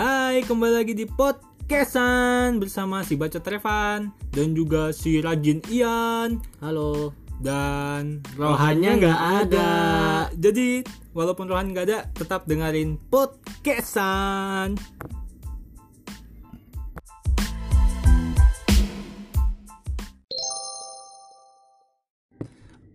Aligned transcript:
Hai, 0.00 0.40
kembali 0.48 0.80
lagi 0.80 0.96
di 0.96 1.04
podcastan 1.04 2.56
bersama 2.56 3.04
si 3.04 3.20
Bacot 3.20 3.44
Revan 3.44 4.08
dan 4.32 4.56
juga 4.56 4.96
si 4.96 5.20
Rajin 5.20 5.60
Ian 5.68 6.40
Halo. 6.56 7.12
dan 7.36 8.24
Rohannya 8.32 8.96
nggak 8.96 9.20
ada. 9.44 9.72
Jadi 10.32 10.80
walaupun 11.12 11.52
Rohan 11.52 11.76
nggak 11.76 11.84
ada, 11.84 12.08
tetap 12.16 12.48
dengerin 12.48 12.96
podcastan. 13.12 14.80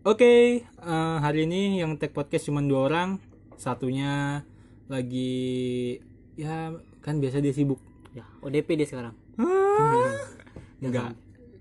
Oke, 0.02 0.66
eh, 0.66 1.18
hari 1.22 1.46
ini 1.46 1.86
yang 1.86 2.02
tag 2.02 2.18
podcast 2.18 2.50
cuma 2.50 2.66
dua 2.66 2.90
orang. 2.90 3.22
Satunya 3.62 4.42
lagi 4.90 6.02
ya 6.34 6.76
kan 7.06 7.22
biasa 7.22 7.38
dia 7.38 7.54
sibuk. 7.54 7.78
Ya, 8.12 8.26
ODP 8.42 8.74
dia 8.74 8.90
sekarang. 8.90 9.14
Enggak. 10.82 11.14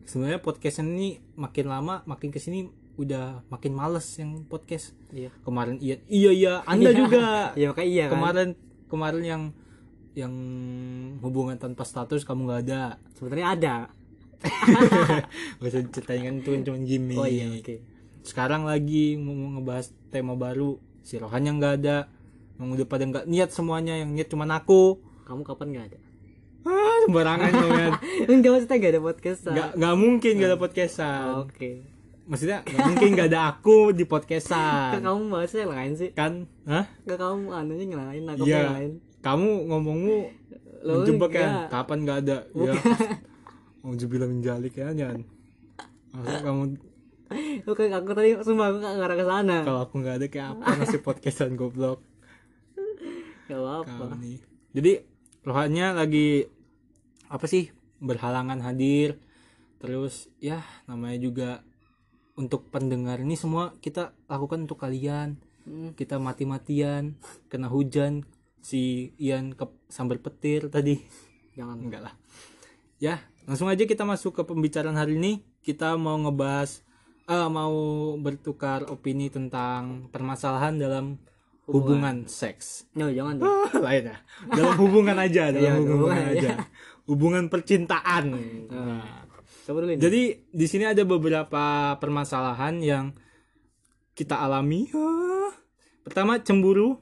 Sebenarnya 0.04 0.40
podcast 0.40 0.80
ini 0.80 1.20
makin 1.34 1.68
lama 1.68 2.00
makin 2.04 2.28
ke 2.28 2.40
sini 2.40 2.68
udah 2.94 3.44
makin 3.48 3.72
males 3.74 4.06
yang 4.16 4.46
podcast. 4.46 4.96
Iya. 5.10 5.28
Kemarin 5.42 5.76
iya 5.78 6.00
iya 6.06 6.30
iya 6.32 6.54
Anda 6.64 6.90
Iya. 6.90 6.96
juga. 6.96 7.26
Iya, 7.52 7.66
makanya 7.72 7.88
iya 7.90 8.04
kan. 8.06 8.12
kemarin 8.16 8.48
kemarin 8.88 9.22
yang 9.24 9.42
yang 10.14 10.34
hubungan 11.20 11.58
tanpa 11.58 11.82
status 11.82 12.22
kamu 12.22 12.46
nggak 12.46 12.62
ada. 12.64 12.82
Sebenarnya 13.12 13.48
ada. 13.52 13.74
Gak 15.56 15.68
usah 15.72 15.80
ceritain 15.88 16.20
kan 16.20 16.34
itu 16.36 16.52
cuma 16.62 16.76
gimmick. 16.78 17.16
Oh 17.16 17.24
iya, 17.24 17.48
oke. 17.48 17.80
Sekarang 18.20 18.68
lagi 18.68 19.16
mau 19.16 19.32
mau 19.32 19.56
ngebahas 19.56 19.88
tema 20.12 20.36
baru. 20.36 20.76
Si 21.00 21.16
Rohan 21.16 21.48
yang 21.48 21.56
nggak 21.56 21.74
ada. 21.80 22.12
Yang 22.60 22.68
udah 22.76 22.86
pada 22.86 23.04
nggak 23.08 23.24
niat 23.24 23.50
semuanya, 23.50 23.96
yang 23.96 24.12
niat 24.12 24.28
cuma 24.28 24.44
aku. 24.44 25.00
Kamu 25.24 25.40
kapan 25.42 25.66
nggak 25.70 25.86
ada? 25.88 25.98
Ah, 26.64 26.96
sembarangan 27.04 27.50
dong 27.52 27.70
kan. 27.70 27.92
Enggak 28.32 28.50
maksudnya 28.54 28.76
nggak 28.78 28.92
ada 28.92 29.02
podcast. 29.02 29.40
Nggak 29.44 29.68
nggak 29.76 29.94
mungkin 29.94 30.32
nggak 30.34 30.50
ada 30.50 30.58
podcastan. 30.58 31.24
Oke. 31.42 31.70
Maksudnya 32.24 32.58
nggak 32.62 32.84
mungkin 32.86 33.08
nggak 33.12 33.28
ada 33.28 33.40
aku 33.50 33.76
di 33.90 34.02
Kan 34.02 34.10
podcastan. 34.10 34.90
kamu 35.00 35.22
bahasnya 35.28 35.60
yang 35.60 35.74
lain 35.76 35.92
sih. 35.92 36.10
Kan? 36.12 36.32
Hah? 36.64 36.84
Kan 37.02 37.16
kamu 37.16 37.42
anunya 37.50 37.84
yang 37.86 38.00
lain, 38.02 38.22
aku 38.26 38.44
Iya. 38.44 38.56
yang 38.58 38.74
lain. 38.74 38.92
Kamu 39.20 39.48
ngomongmu 39.68 40.16
menjebak 40.82 41.30
kan? 41.32 41.50
Kapan 41.68 41.98
nggak 42.00 42.18
ada? 42.22 42.38
Ya. 42.50 42.72
Mau 43.84 43.92
bilang 44.06 44.32
menjalik 44.32 44.72
ya 44.72 44.88
jangan. 44.90 45.20
Masa 46.10 46.40
kamu 46.40 46.62
Oke, 47.66 47.88
aku 47.90 48.12
tadi 48.12 48.36
sumpah 48.38 48.70
aku 48.70 48.78
nggak 48.78 48.94
ngarah 48.94 49.16
ke 49.16 49.24
sana. 49.26 49.56
kalau 49.64 49.80
aku 49.82 49.94
nggak 49.98 50.16
ada 50.16 50.26
kayak 50.28 50.48
apa 50.54 50.64
nasib 50.78 51.00
podcastan 51.02 51.56
goblok 51.56 51.98
Gak 53.44 53.58
apa-apa. 53.58 54.16
kamu. 54.16 54.40
Jadi 54.72 54.92
rohannya 55.44 55.92
lagi 55.92 56.48
apa 57.28 57.44
sih 57.46 57.70
berhalangan 58.00 58.60
hadir. 58.64 59.20
Terus 59.78 60.32
ya 60.40 60.64
namanya 60.88 61.18
juga 61.20 61.50
untuk 62.34 62.66
pendengar 62.72 63.22
ini 63.22 63.36
semua 63.36 63.76
kita 63.78 64.16
lakukan 64.26 64.64
untuk 64.64 64.80
kalian. 64.80 65.36
Hmm. 65.64 65.92
Kita 65.96 66.20
mati-matian 66.20 67.16
kena 67.48 67.68
hujan 67.68 68.24
si 68.64 69.12
Ian 69.20 69.52
ke 69.52 69.68
sambar 69.88 70.20
petir 70.20 70.72
tadi. 70.72 71.00
Jangan. 71.54 71.78
Enggak 71.80 72.02
lah. 72.10 72.14
Ya, 72.98 73.20
langsung 73.44 73.68
aja 73.68 73.84
kita 73.84 74.08
masuk 74.08 74.40
ke 74.40 74.42
pembicaraan 74.48 74.96
hari 74.96 75.20
ini. 75.20 75.44
Kita 75.60 75.96
mau 76.00 76.16
ngebahas 76.16 76.84
eh 77.24 77.48
mau 77.48 77.72
bertukar 78.20 78.84
opini 78.92 79.32
tentang 79.32 80.12
permasalahan 80.12 80.76
dalam 80.76 81.16
hubungan, 81.66 82.24
seks. 82.24 82.84
No, 82.92 83.08
jangan 83.08 83.38
dong. 83.38 83.48
Lain 83.86 84.04
ya. 84.06 84.16
Dalam 84.48 84.74
hubungan 84.76 85.16
aja, 85.16 85.48
dalam 85.54 85.60
Iya, 85.60 85.72
hubungan 85.74 85.96
hubungan 85.98 86.24
aja. 86.30 86.52
Hubungan 87.04 87.44
percintaan. 87.48 88.24
Nah, 88.66 89.24
Coba 89.64 89.80
dulu 89.80 89.96
jadi 89.96 90.22
di 90.44 90.66
sini 90.68 90.84
ada 90.84 91.00
beberapa 91.02 91.64
permasalahan 91.96 92.78
yang 92.78 93.04
kita 94.12 94.36
alami. 94.36 94.92
Ah. 94.92 95.52
Pertama 96.02 96.36
cemburu, 96.38 97.00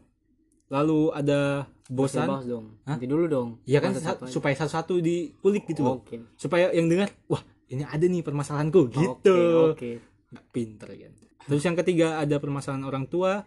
lalu 0.68 1.10
ada 1.10 1.66
Bosan. 1.86 2.24
bahas 2.24 2.46
dong. 2.46 2.78
Nanti 2.82 3.04
dulu 3.04 3.26
dong. 3.26 3.48
Ya 3.64 3.82
kan 3.82 3.90
Satu-satu 3.92 4.22
sa- 4.22 4.26
aja. 4.26 4.32
supaya 4.32 4.54
satu-satu 4.54 4.94
diulik 4.96 5.66
gitu 5.66 5.82
loh. 5.82 6.00
Oke. 6.00 6.22
Supaya 6.34 6.70
yang 6.70 6.86
dengar, 6.86 7.10
wah 7.26 7.42
ini 7.66 7.82
ada 7.82 8.00
nih 8.00 8.22
permasalahanku 8.22 8.88
gitu. 8.90 9.10
Oke, 9.18 9.34
oke. 9.74 9.90
Nggak 10.30 10.44
Pinter 10.48 10.88
kan. 10.88 11.12
Terus 11.42 11.62
yang 11.62 11.74
ketiga 11.76 12.06
ada 12.16 12.38
permasalahan 12.38 12.86
orang 12.86 13.04
tua. 13.04 13.42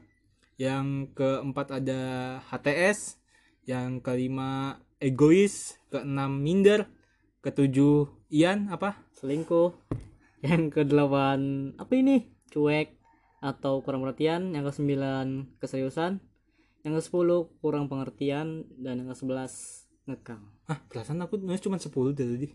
Yang 0.56 1.12
keempat 1.14 1.84
ada 1.84 2.02
HTS. 2.46 3.20
Yang 3.66 4.02
kelima 4.02 4.80
egois. 4.98 5.78
Keenam 5.90 6.40
minder. 6.40 6.88
Ketujuh 7.42 8.10
Ian 8.30 8.68
apa? 8.68 9.06
selingkuh 9.16 9.72
yang 10.44 10.68
kedelapan 10.70 11.72
apa 11.80 11.94
ini 11.96 12.30
cuek 12.52 12.94
atau 13.40 13.80
kurang 13.82 14.04
perhatian 14.04 14.54
yang 14.54 14.62
ke 14.62 14.70
sembilan 14.70 15.58
keseriusan 15.58 16.20
yang 16.84 16.94
ke 16.94 17.02
sepuluh 17.02 17.50
kurang 17.58 17.88
pengertian 17.88 18.68
dan 18.78 19.02
yang 19.02 19.10
ke 19.10 19.18
sebelas 19.18 19.86
ngekang 20.06 20.46
Ah 20.68 20.78
perasaan 20.86 21.24
aku 21.24 21.42
nulis 21.42 21.64
cuma 21.64 21.82
10 21.82 21.90
dari 22.14 22.30
tadi. 22.38 22.50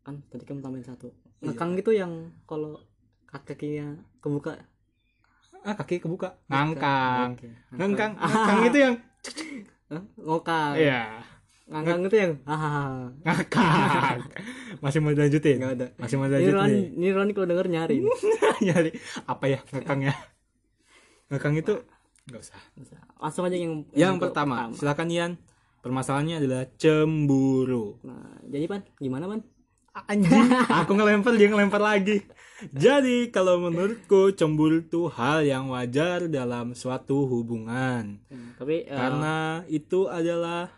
kan 0.00 0.24
tadi 0.32 0.48
kamu 0.48 0.64
tambahin 0.64 0.86
satu 0.86 1.12
Iya. 1.40 1.52
ngekang 1.52 1.70
itu 1.76 1.90
yang 1.92 2.12
kalau 2.48 2.80
kakinya 3.28 4.00
kebuka 4.24 4.64
Ah 5.60 5.74
kaki 5.74 5.98
kebuka. 5.98 6.34
Ngangkang. 6.46 7.36
Ngangkang. 7.70 8.12
Ngangkang 8.16 8.60
itu 8.64 8.78
yang 8.78 8.94
ngokang 10.16 10.74
Iya. 10.74 11.20
ngangkang 11.66 12.02
itu 12.04 12.16
yang 12.16 12.32
Ngangkang. 13.22 14.18
Masih 14.82 14.98
mau 14.98 15.10
dilanjutin? 15.10 15.58
nggak 15.58 15.72
ada 15.76 15.86
Masih 15.96 16.14
mau 16.16 16.26
ini 16.26 16.32
dilanjutin? 16.32 16.54
Ron 16.54 16.68
nih? 16.68 16.86
ini 16.94 17.08
Ron 17.10 17.28
kalau 17.30 17.46
denger 17.46 17.66
nyari 17.68 17.96
nyari 18.66 18.90
apa 19.24 19.44
ya 19.46 19.58
ngekang 19.68 20.00
ya 20.02 20.14
ngekang 21.28 21.54
itu 21.54 21.74
nggak 22.26 22.40
usah 22.40 22.58
langsung 23.18 23.44
aja 23.44 23.54
yang 23.54 23.82
yang 23.92 24.14
ke- 24.16 24.22
pertama 24.24 24.70
silakan 24.72 25.08
Ian 25.10 25.32
permasalahannya 25.80 26.36
adalah 26.38 26.62
cemburu 26.74 27.98
nah 28.02 28.18
jadi 28.44 28.66
pan 28.66 28.82
gimana 28.96 29.26
pan 29.26 29.40
anjing. 29.94 30.48
Aku 30.84 30.92
ngelempar 30.94 31.34
dia 31.34 31.48
ngelempar 31.50 31.80
lagi. 31.80 32.22
Jadi 32.70 33.32
kalau 33.32 33.56
menurutku 33.56 34.36
cemburu 34.36 34.84
itu 34.84 35.08
hal 35.08 35.40
yang 35.42 35.72
wajar 35.72 36.28
dalam 36.28 36.76
suatu 36.76 37.24
hubungan. 37.24 38.20
Hmm, 38.28 38.52
tapi 38.60 38.84
eh, 38.84 38.92
karena 38.92 39.64
itu 39.64 40.06
adalah 40.06 40.68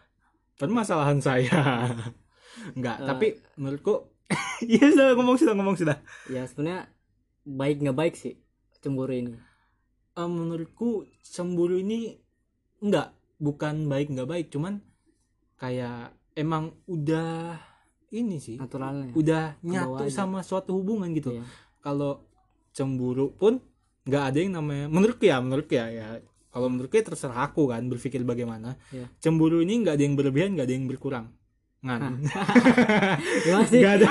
permasalahan 0.57 1.19
saya. 1.19 1.91
Enggak, 2.79 3.03
Eh. 3.03 3.07
tapi 3.09 3.27
menurutku 3.59 4.15
iya 4.65 4.87
sudah 4.89 5.19
ngomong 5.19 5.37
sudah 5.37 5.55
ngomong 5.59 5.75
sudah. 5.75 5.99
Ya 6.31 6.47
sebenarnya 6.47 6.87
baik 7.43 7.83
nggak 7.83 7.99
baik 7.99 8.15
sih 8.15 8.39
cemburu 8.79 9.11
ini? 9.11 9.35
Eh, 10.15 10.29
menurutku 10.29 11.11
cemburu 11.27 11.83
ini 11.83 12.15
enggak 12.79 13.11
bukan 13.43 13.91
baik 13.91 14.15
enggak 14.15 14.31
baik 14.31 14.47
cuman 14.55 14.79
kayak 15.59 16.15
emang 16.39 16.79
udah 16.87 17.59
ini 18.13 18.37
sih 18.37 18.61
naturalnya. 18.61 19.11
udah 19.13 19.57
nyatu 19.65 20.05
aja. 20.05 20.23
sama 20.23 20.45
suatu 20.45 20.77
hubungan 20.77 21.09
gitu. 21.13 21.33
Iya. 21.33 21.45
kalau 21.81 22.21
cemburu 22.71 23.33
pun 23.33 23.59
nggak 24.03 24.25
ada 24.29 24.39
yang 24.39 24.53
namanya 24.55 24.87
menurutku 24.87 25.25
ya 25.25 25.41
menurutku 25.41 25.73
ya 25.73 25.89
ya. 25.89 26.07
Kalau 26.53 26.69
menurutku 26.69 27.01
ya 27.01 27.05
terserah 27.05 27.49
aku 27.49 27.65
kan 27.67 27.89
berpikir 27.89 28.21
bagaimana. 28.23 28.77
Iya. 28.93 29.09
cemburu 29.19 29.61
ini 29.61 29.81
nggak 29.81 29.97
ada 29.97 30.05
yang 30.05 30.15
berlebihan 30.15 30.53
nggak 30.53 30.67
ada 30.69 30.75
yang 30.77 30.87
berkurang. 30.87 31.27
Ngan. 31.83 32.23
Nggak 33.75 33.93
ada. 33.99 34.09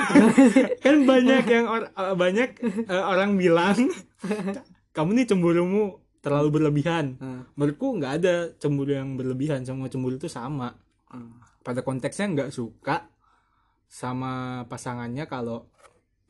Kan 0.83 1.07
banyak 1.07 1.44
yang 1.47 1.66
or- 1.66 1.88
eh, 1.88 2.16
banyak 2.19 2.50
eh, 2.83 3.03
orang 3.03 3.39
bilang 3.39 3.88
kamu 4.95 5.09
nih 5.16 5.28
cemburumu 5.31 5.83
terlalu 6.19 6.59
berlebihan. 6.59 7.15
Nah, 7.15 7.48
menurutku 7.56 7.95
nggak 7.95 8.13
ada 8.19 8.36
cemburu 8.59 8.92
yang 8.92 9.15
berlebihan 9.15 9.63
semua 9.63 9.88
cemburu 9.88 10.19
itu 10.19 10.27
sama. 10.27 10.75
Ah. 11.07 11.27
pada 11.62 11.83
konteksnya 11.83 12.27
nggak 12.31 12.50
suka 12.50 13.03
sama 13.91 14.63
pasangannya 14.71 15.27
kalau 15.27 15.67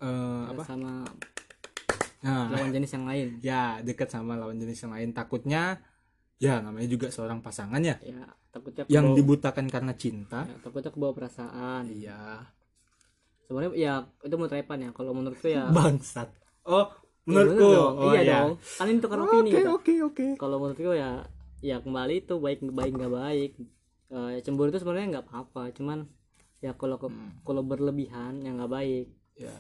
eh, 0.02 0.46
apa? 0.50 0.66
sama 0.66 1.06
nah. 2.26 2.50
lawan 2.50 2.74
jenis 2.74 2.92
yang 2.98 3.06
lain. 3.06 3.28
Ya 3.46 3.78
dekat 3.86 4.10
sama 4.10 4.34
lawan 4.34 4.58
jenis 4.58 4.82
yang 4.82 4.98
lain. 4.98 5.14
Takutnya 5.14 5.78
ya 6.42 6.58
namanya 6.58 6.90
juga 6.90 7.14
seorang 7.14 7.46
pasangan 7.46 7.78
ya. 7.86 8.02
Ya 8.02 8.26
takutnya 8.50 8.90
yang 8.90 9.14
kebawa- 9.14 9.18
dibutakan 9.22 9.66
karena 9.70 9.94
cinta. 9.94 10.50
Ya, 10.50 10.58
takutnya 10.66 10.90
kebawa 10.90 11.14
perasaan. 11.14 11.86
Iya. 11.86 12.50
Sebenarnya 13.46 13.72
ya 13.78 13.94
itu 14.26 14.34
menurut 14.34 14.58
Evan 14.58 14.80
ya. 14.82 14.90
Kalau 14.98 15.12
menurutku 15.14 15.46
ya 15.46 15.70
bangsat. 15.78 16.34
Oh 16.66 16.90
Ya, 17.22 17.38
menurutku. 17.38 17.62
dong. 17.62 17.94
oh 18.02 18.12
iya 18.18 18.22
ya 18.26 18.34
dong. 18.42 18.52
Kan 18.58 18.86
ini 18.90 18.98
tukar 18.98 19.18
opini 19.22 19.38
oke 19.38 19.54
kita 19.54 19.70
oke 19.78 19.94
oke. 20.10 20.26
Kalau 20.42 20.58
menurutku 20.58 20.98
ya 20.98 21.22
ya 21.62 21.78
kembali 21.78 22.26
itu 22.26 22.34
baik 22.42 22.66
baik 22.74 22.98
nggak 22.98 23.14
baik. 23.14 23.52
Eh, 24.10 24.42
cemburu 24.42 24.74
itu 24.74 24.82
sebenarnya 24.82 25.08
nggak 25.14 25.26
apa-apa. 25.30 25.70
Cuman 25.78 26.10
ya 26.62 26.72
kalau 26.74 26.96
Hmm. 27.02 27.42
kalau 27.42 27.62
berlebihan 27.62 28.40
ya 28.40 28.54
nggak 28.54 28.70
baik. 28.70 29.08
Ya. 29.36 29.54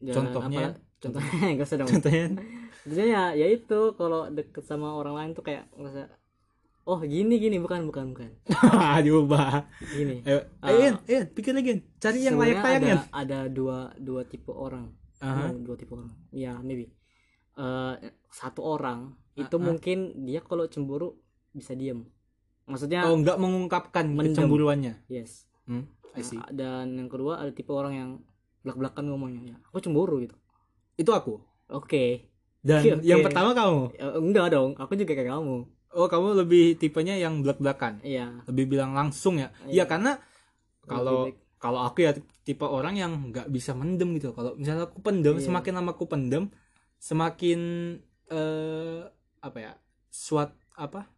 Jangan 0.00 0.14
Contohnya? 0.28 0.60
apa- 0.68 0.78
contohnya 0.98 1.30
nggak 1.54 1.64
usah 1.64 1.78
dong. 1.78 1.88
Contohnya? 1.88 2.26
Maksudnya 2.80 3.06
ya 3.06 3.22
ya 3.34 3.46
itu 3.48 3.80
kalau 3.94 4.28
deket 4.28 4.62
sama 4.62 4.92
orang 4.92 5.14
lain 5.14 5.30
tuh 5.32 5.42
kayak 5.42 5.70
ngerasa 5.72 6.10
oh 6.84 6.98
gini 7.00 7.38
gini. 7.38 7.56
Bukan 7.56 7.86
bukan 7.86 8.12
bukan. 8.12 8.28
Diubah 9.00 9.64
gini. 9.88 10.20
Ayo 10.22 10.42
ayo 10.60 10.76
Ian, 10.76 10.94
Ian, 11.06 11.24
pikir 11.28 11.52
lagi 11.52 11.70
cari 11.96 12.18
yang 12.20 12.36
layak 12.36 12.60
tayang 12.60 12.82
ada, 12.82 12.98
ada 13.14 13.38
dua 13.46 13.78
dua 13.96 14.22
tipe 14.22 14.50
orang. 14.50 14.90
Aha. 15.20 15.48
Oh, 15.48 15.56
dua 15.56 15.76
tipe 15.76 15.92
orang. 15.92 16.10
Ya 16.30 16.58
maybe. 16.58 16.90
Eh, 17.52 17.94
satu 18.28 18.64
orang 18.64 19.12
itu 19.32 19.52
Ah, 19.52 19.60
ah. 19.60 19.62
mungkin 19.62 19.98
dia 20.18 20.40
kalau 20.40 20.66
cemburu 20.66 21.14
bisa 21.52 21.72
diem. 21.72 22.04
Maksudnya 22.64 23.04
oh 23.04 23.14
nggak 23.14 23.36
mengungkapkan 23.36 24.06
Mendem. 24.06 24.32
kecemburuannya? 24.32 24.94
Yes. 25.06 25.44
Hmm. 25.64 25.86
Nah, 26.10 26.48
dan 26.50 26.86
yang 26.98 27.08
kedua 27.08 27.38
ada 27.38 27.52
tipe 27.54 27.70
orang 27.70 27.94
yang 27.94 28.10
belak 28.60 28.76
belakan 28.76 29.04
ngomongnya. 29.14 29.54
Ya 29.54 29.56
aku 29.70 29.78
cemburu 29.78 30.20
gitu. 30.20 30.36
Itu 30.98 31.10
aku. 31.14 31.40
Oke. 31.70 32.28
Dan 32.60 32.82
Oke, 32.84 32.90
oke. 33.00 33.06
yang 33.08 33.20
pertama 33.24 33.56
kamu? 33.56 33.80
Ya, 33.96 34.06
enggak 34.20 34.46
dong. 34.52 34.70
Aku 34.76 34.92
juga 34.98 35.16
kayak 35.16 35.32
kamu. 35.32 35.56
Oh 35.90 36.06
kamu 36.06 36.38
lebih 36.46 36.78
tipenya 36.78 37.18
yang 37.18 37.42
belak 37.42 37.58
belakan 37.58 37.98
iya. 38.06 38.46
Lebih 38.46 38.78
bilang 38.78 38.94
langsung 38.94 39.42
ya? 39.42 39.50
Iya. 39.66 39.82
iya 39.82 39.84
karena 39.90 40.22
kalau 40.86 41.26
kalau 41.58 41.82
aku 41.82 42.06
ya 42.06 42.14
tipe 42.46 42.62
orang 42.62 42.94
yang 42.94 43.12
nggak 43.34 43.50
bisa 43.50 43.74
mendem 43.74 44.14
gitu. 44.14 44.30
Kalau 44.30 44.54
misalnya 44.54 44.86
aku 44.86 45.02
pendem 45.02 45.42
Iya. 45.42 45.50
semakin 45.50 45.72
lama 45.74 45.90
aku 45.90 46.06
pendem 46.06 46.46
semakin 47.02 47.60
eh 48.30 49.02
apa 49.42 49.58
ya 49.58 49.72
suat 50.14 50.54
apa 50.78 51.10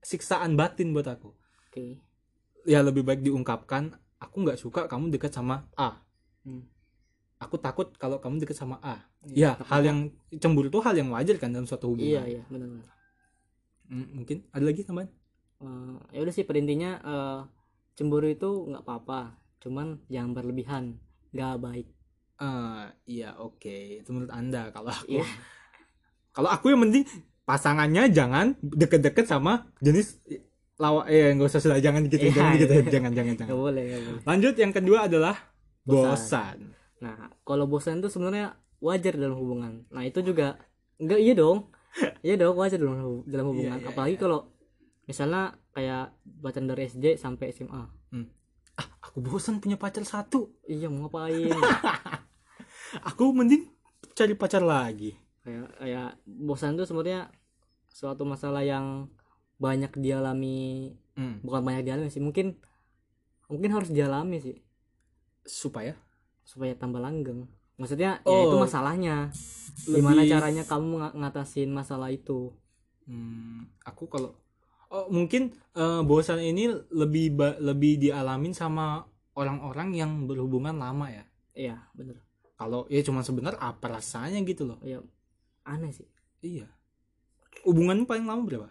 siksaan 0.00 0.56
batin 0.56 0.96
buat 0.96 1.04
aku. 1.04 1.36
Oke. 1.68 2.00
Ya 2.64 2.80
lebih 2.80 3.04
baik 3.04 3.20
diungkapkan 3.20 4.00
aku 4.20 4.36
nggak 4.44 4.58
suka 4.60 4.86
kamu 4.86 5.08
dekat 5.10 5.32
sama 5.32 5.66
A. 5.74 6.04
Hmm. 6.44 6.64
aku 7.40 7.56
takut 7.56 7.92
kalau 7.96 8.20
kamu 8.20 8.44
dekat 8.44 8.56
sama 8.56 8.76
A. 8.84 9.00
Iya, 9.24 9.56
ya 9.56 9.64
hal 9.68 9.80
yang 9.84 9.98
cemburu 10.40 10.68
itu 10.68 10.80
hal 10.80 10.92
yang 10.96 11.08
wajar 11.12 11.36
kan 11.40 11.52
dalam 11.52 11.64
suatu 11.64 11.96
iya 11.96 12.20
hubungan. 12.20 12.24
Iya 12.28 12.42
benar 12.52 12.68
benar 12.68 12.88
Hmm, 13.90 14.06
mungkin 14.22 14.46
ada 14.54 14.62
lagi 14.62 14.86
tambahan? 14.86 15.10
Eh, 15.60 15.98
ya 16.14 16.18
udah 16.22 16.30
sih 16.30 16.46
pada 16.46 16.62
intinya 16.62 16.90
eh, 17.02 17.40
cemburu 17.98 18.30
itu 18.30 18.70
nggak 18.70 18.86
apa-apa. 18.86 19.34
Cuman 19.58 19.98
jangan 20.06 20.30
berlebihan. 20.30 20.84
Nggak 21.34 21.54
baik. 21.58 21.86
Ah, 22.38 22.94
iya 23.04 23.34
oke. 23.34 24.00
Itu 24.00 24.14
menurut 24.14 24.30
anda 24.30 24.70
kalau 24.70 24.94
aku. 24.94 25.18
Iya. 25.18 25.26
kalau 26.30 26.48
aku 26.54 26.70
yang 26.70 26.86
mending 26.86 27.04
pasangannya 27.42 28.14
jangan 28.14 28.54
deket-deket 28.62 29.26
sama 29.26 29.66
jenis 29.82 30.22
lawa 30.80 31.04
eh 31.12 31.36
nggak 31.36 31.44
usah 31.52 31.60
sudah 31.60 31.76
jangan 31.76 32.08
gitu 32.08 32.16
Iya, 32.16 32.32
jangan 32.32 32.52
gitu 32.56 32.72
iya. 32.72 32.84
jangan 32.88 33.12
jangan 33.12 33.34
jangan. 33.36 33.48
Nggak 33.52 33.60
boleh 33.60 33.82
nggak 33.84 34.02
boleh. 34.08 34.22
Lanjut 34.24 34.54
yang 34.56 34.72
kedua 34.72 34.98
adalah 35.04 35.36
Bosan. 35.84 36.08
bosan. 36.08 36.58
Nah 37.04 37.16
kalau 37.44 37.64
bosan 37.68 38.00
itu 38.00 38.08
sebenarnya 38.08 38.56
wajar 38.80 39.14
dalam 39.20 39.36
hubungan. 39.36 39.84
Nah 39.92 40.02
itu 40.08 40.24
juga 40.24 40.56
nggak 40.96 41.20
iya 41.20 41.34
dong. 41.36 41.68
Iya 42.24 42.38
dong 42.38 42.54
wajar 42.54 42.78
dalam 42.80 43.26
dalam 43.26 43.46
hubungan. 43.52 43.76
Iya, 43.76 43.84
iya, 43.84 43.90
apalagi 43.92 44.14
iya. 44.16 44.22
kalau 44.22 44.40
misalnya 45.04 45.42
kayak 45.74 46.14
bacaan 46.22 46.66
dari 46.70 46.86
SD 46.86 47.18
sampai 47.18 47.50
SMA 47.50 47.82
ah 48.80 48.88
aku 49.04 49.20
bosan 49.20 49.60
punya 49.60 49.76
pacar 49.76 50.06
satu. 50.08 50.48
Iya 50.64 50.88
mau 50.88 51.06
ngapain? 51.06 51.52
Aku 53.12 53.30
mending 53.30 53.70
cari 54.16 54.34
pacar 54.34 54.64
lagi. 54.64 55.14
Kayak 55.44 55.68
kayak 55.78 56.10
bosan 56.24 56.74
itu 56.74 56.88
sebenarnya 56.88 57.28
suatu 57.90 58.24
masalah 58.24 58.64
yang 58.64 59.06
banyak 59.60 59.92
dialami 59.94 60.90
Hmm, 61.12 61.36
bukan 61.44 61.60
banyak 61.60 61.84
dialami 61.84 62.08
sih 62.08 62.18
mungkin 62.18 62.56
mungkin 63.46 63.70
harus 63.70 63.90
dialami 63.90 64.40
sih. 64.40 64.56
Supaya? 65.42 65.92
Supaya 66.42 66.72
tambah 66.72 66.96
langgeng. 66.96 67.44
Maksudnya 67.76 68.20
ya 68.20 68.38
itu 68.40 68.56
Oh. 68.56 68.60
masalahnya. 68.60 69.28
Gimana 69.82 70.20
Lebih- 70.20 70.30
caranya 70.30 70.64
kamu 70.64 70.90
nga- 70.96 71.14
ngatasin 71.14 71.68
masalah 71.68 72.08
itu? 72.08 72.52
Hmm, 73.04 73.68
aku 73.82 74.06
kalau 74.06 74.32
oh 74.88 75.06
mungkin 75.08 75.52
eh, 75.72 76.02
bosan 76.02 76.40
ini 76.40 76.66
lebih 76.90 77.32
ba- 77.32 77.58
lebih 77.58 77.98
dialamin 77.98 78.50
sama 78.50 79.04
orang-orang 79.32 79.92
yang 79.92 80.10
berhubungan 80.24 80.74
lama 80.74 81.06
ya. 81.06 81.24
Iya 81.52 81.76
bener. 81.92 82.16
Kalau 82.54 82.84
ya 82.86 83.00
cuma 83.00 83.20
sebentar 83.20 83.56
apa 83.56 83.86
rasanya 83.90 84.40
gitu 84.40 84.64
loh. 84.64 84.80
Iya 84.80 85.04
aneh 85.62 85.90
sih. 85.90 86.08
Iya. 86.40 86.64
Hubunganmu 87.62 88.04
paling 88.04 88.24
lama 88.24 88.40
berapa 88.40 88.68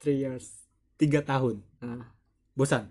three 0.00 0.24
years. 0.24 0.64
Tiga 0.96 1.20
tahun. 1.20 1.60
Nah 1.84 2.08
bosan? 2.56 2.88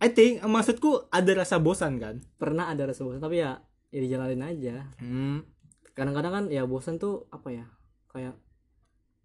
I 0.00 0.08
think 0.08 0.40
maksudku 0.40 1.12
ada 1.12 1.28
rasa 1.36 1.60
bosan 1.60 2.00
kan? 2.00 2.24
Pernah 2.40 2.72
ada 2.72 2.88
rasa 2.88 3.04
bosan 3.04 3.20
tapi 3.20 3.44
ya 3.44 3.60
ya 3.92 4.00
dijalanin 4.00 4.40
aja. 4.40 4.88
Hmm, 4.96 5.44
kadang-kadang 5.92 6.32
kan 6.32 6.44
ya 6.48 6.64
bosan 6.64 6.96
tuh 6.96 7.28
apa 7.28 7.52
ya 7.52 7.68
kayak 8.08 8.32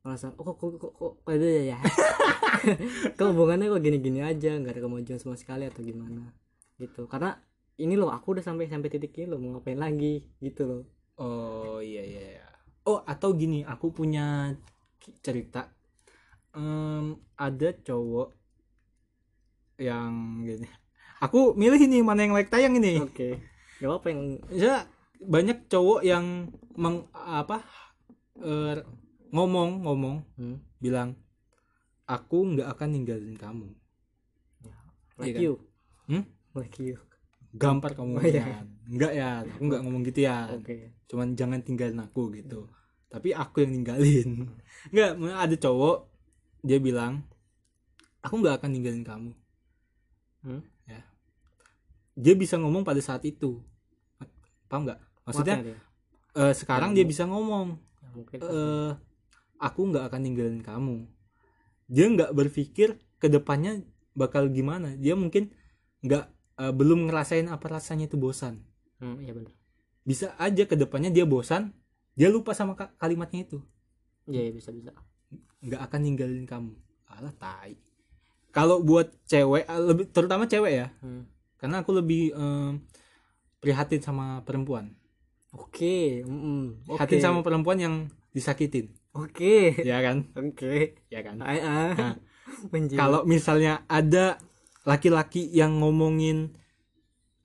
merasa 0.04 0.36
oh 0.36 0.44
kok 0.44 0.60
kok 0.60 0.78
kok, 0.78 0.92
kok 0.94 1.14
kayak 1.24 1.40
gitu 1.40 1.72
ya? 1.72 1.80
Kok 3.18 3.36
hubungannya 3.36 3.70
kok 3.70 3.84
gini-gini 3.84 4.26
aja 4.26 4.58
nggak 4.58 4.74
ada 4.74 4.82
kemajuan 4.82 5.22
sama 5.22 5.38
sekali 5.38 5.70
atau 5.70 5.86
gimana 5.86 6.34
gitu. 6.82 7.06
Karena 7.06 7.38
ini 7.78 7.94
loh 7.94 8.10
aku 8.10 8.36
udah 8.38 8.44
sampai 8.44 8.66
sampai 8.66 8.90
titik 8.90 9.14
ini 9.22 9.30
loh 9.30 9.38
mau 9.38 9.60
ngapain 9.60 9.78
lagi 9.78 10.26
gitu 10.42 10.66
loh. 10.66 10.84
Oh 11.22 11.78
iya 11.78 12.02
iya 12.02 12.24
iya. 12.42 12.45
Oh 12.86 13.02
atau 13.04 13.34
gini 13.34 13.66
aku 13.66 13.92
punya 13.92 14.54
cerita. 15.22 15.70
Em, 16.56 17.20
ada 17.36 17.70
cowok 17.76 18.32
yang 19.78 20.42
gini. 20.42 20.68
Aku 21.20 21.52
milih 21.58 21.80
ini 21.80 22.00
mana 22.00 22.24
yang 22.24 22.34
like 22.36 22.48
tayang 22.48 22.78
ini. 22.80 23.02
Oke. 23.04 23.42
Gak 23.82 23.92
apa 23.92 24.08
yang 24.08 24.22
ya 24.54 24.76
banyak 25.20 25.68
cowok 25.68 26.02
yang 26.06 26.48
meng 26.80 27.08
apa 27.12 27.64
eh, 28.40 28.80
ngomong 29.36 29.84
ngomong 29.84 30.24
hmm, 30.40 30.58
bilang 30.80 31.16
aku 32.08 32.56
nggak 32.56 32.72
akan 32.72 32.90
ninggalin 32.94 33.36
kamu. 33.36 33.68
Like 35.20 35.36
kan? 35.36 35.44
you. 35.44 35.54
Hmm? 36.08 36.24
like 36.56 36.76
you. 36.80 36.96
Gampar 37.56 37.96
kamu 37.96 38.20
Oh, 38.20 38.24
iya. 38.24 38.44
kan 38.44 38.68
enggak 38.86 39.12
ya 39.16 39.30
aku 39.42 39.62
nggak 39.66 39.82
ngomong 39.82 40.04
gitu 40.06 40.20
ya 40.28 40.52
oke 40.52 40.95
cuman 41.06 41.38
jangan 41.38 41.62
tinggalin 41.62 42.02
aku 42.02 42.34
gitu. 42.34 42.66
Tapi 43.10 43.32
aku 43.32 43.64
yang 43.64 43.72
ninggalin. 43.78 44.50
Nggak 44.94 45.12
ada 45.22 45.56
cowok 45.56 45.98
dia 46.66 46.82
bilang 46.82 47.22
aku 48.26 48.42
nggak 48.42 48.58
akan 48.58 48.70
ninggalin 48.74 49.06
kamu. 49.06 49.32
Hmm? 50.46 50.62
ya. 50.90 51.02
Dia 52.18 52.34
bisa 52.34 52.58
ngomong 52.58 52.82
pada 52.82 52.98
saat 53.02 53.22
itu. 53.22 53.62
Paham 54.66 54.90
nggak? 54.90 55.00
Maksudnya 55.30 55.56
eh, 56.34 56.54
sekarang 56.58 56.94
Ya, 56.94 57.02
dia 57.02 57.06
bisa 57.06 57.30
ngomong 57.30 57.78
Ya, 57.78 58.10
mungkin. 58.18 58.38
eh 58.42 58.92
aku 59.62 59.82
nggak 59.94 60.10
akan 60.10 60.22
ninggalin 60.26 60.62
kamu. 60.66 61.06
Dia 61.86 62.06
nggak 62.10 62.34
berpikir 62.34 62.98
ke 63.22 63.30
depannya 63.30 63.86
bakal 64.18 64.50
gimana. 64.50 64.98
Dia 64.98 65.14
mungkin 65.14 65.54
nggak 66.02 66.26
eh, 66.66 66.74
belum 66.74 67.06
ngerasain 67.10 67.46
apa 67.46 67.66
rasanya 67.70 68.10
itu 68.10 68.18
bosan. 68.18 68.58
Hmm, 68.98 69.22
iya 69.22 69.38
benar 69.38 69.54
bisa 70.06 70.38
aja 70.38 70.64
ke 70.70 70.78
depannya 70.78 71.10
dia 71.10 71.26
bosan 71.26 71.74
dia 72.16 72.32
lupa 72.32 72.56
sama 72.56 72.78
ka- 72.80 72.96
kalimatnya 72.96 73.44
itu. 73.44 73.60
Iya 74.30 74.50
iya, 74.50 74.52
bisa 74.56 74.72
bisa. 74.72 74.96
Nggak 75.60 75.82
akan 75.92 76.00
ninggalin 76.00 76.46
kamu. 76.48 76.72
Alah 77.12 77.34
tai. 77.36 77.76
Kalau 78.56 78.80
buat 78.80 79.12
cewek 79.28 79.68
eh, 79.68 79.82
lebih 79.84 80.06
terutama 80.16 80.48
cewek 80.48 80.74
ya. 80.74 80.88
Hmm. 81.04 81.28
karena 81.56 81.82
aku 81.82 81.98
lebih 81.98 82.30
em, 82.36 82.84
prihatin 83.58 84.00
sama 84.04 84.46
perempuan. 84.46 84.94
Oke 85.56 86.22
mm, 86.22 86.86
oke. 86.86 87.00
prihatin 87.00 87.20
sama 87.24 87.40
perempuan 87.42 87.80
yang 87.82 87.96
disakitin. 88.36 88.92
Oke. 89.16 89.72
Ya 89.82 90.04
kan? 90.04 90.28
Oke. 90.36 91.00
Ya 91.08 91.24
kan? 91.24 91.40
Ah, 91.40 91.56
ah. 91.64 91.92
Nah, 91.96 92.16
kalau 93.00 93.24
misalnya 93.24 93.88
ada 93.88 94.38
laki-laki 94.84 95.48
yang 95.50 95.80
ngomongin 95.80 96.54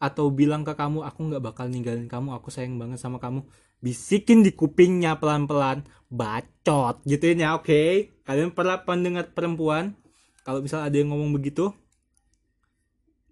atau 0.00 0.32
bilang 0.32 0.64
ke 0.64 0.72
kamu 0.72 1.04
aku 1.04 1.28
nggak 1.28 1.44
bakal 1.44 1.68
ninggalin 1.68 2.08
kamu 2.08 2.32
aku 2.32 2.48
sayang 2.48 2.80
banget 2.80 2.96
sama 2.96 3.20
kamu. 3.20 3.44
Bisikin 3.84 4.40
di 4.40 4.56
kupingnya 4.56 5.20
pelan-pelan. 5.20 5.84
Bacot 6.08 7.04
gituin 7.04 7.38
ya 7.38 7.54
oke? 7.54 8.10
Kalian 8.24 8.50
pernah 8.56 8.80
pendengar 8.82 9.30
perempuan 9.30 9.94
kalau 10.42 10.64
misal 10.64 10.82
ada 10.82 10.96
yang 10.96 11.12
ngomong 11.12 11.36
begitu 11.36 11.70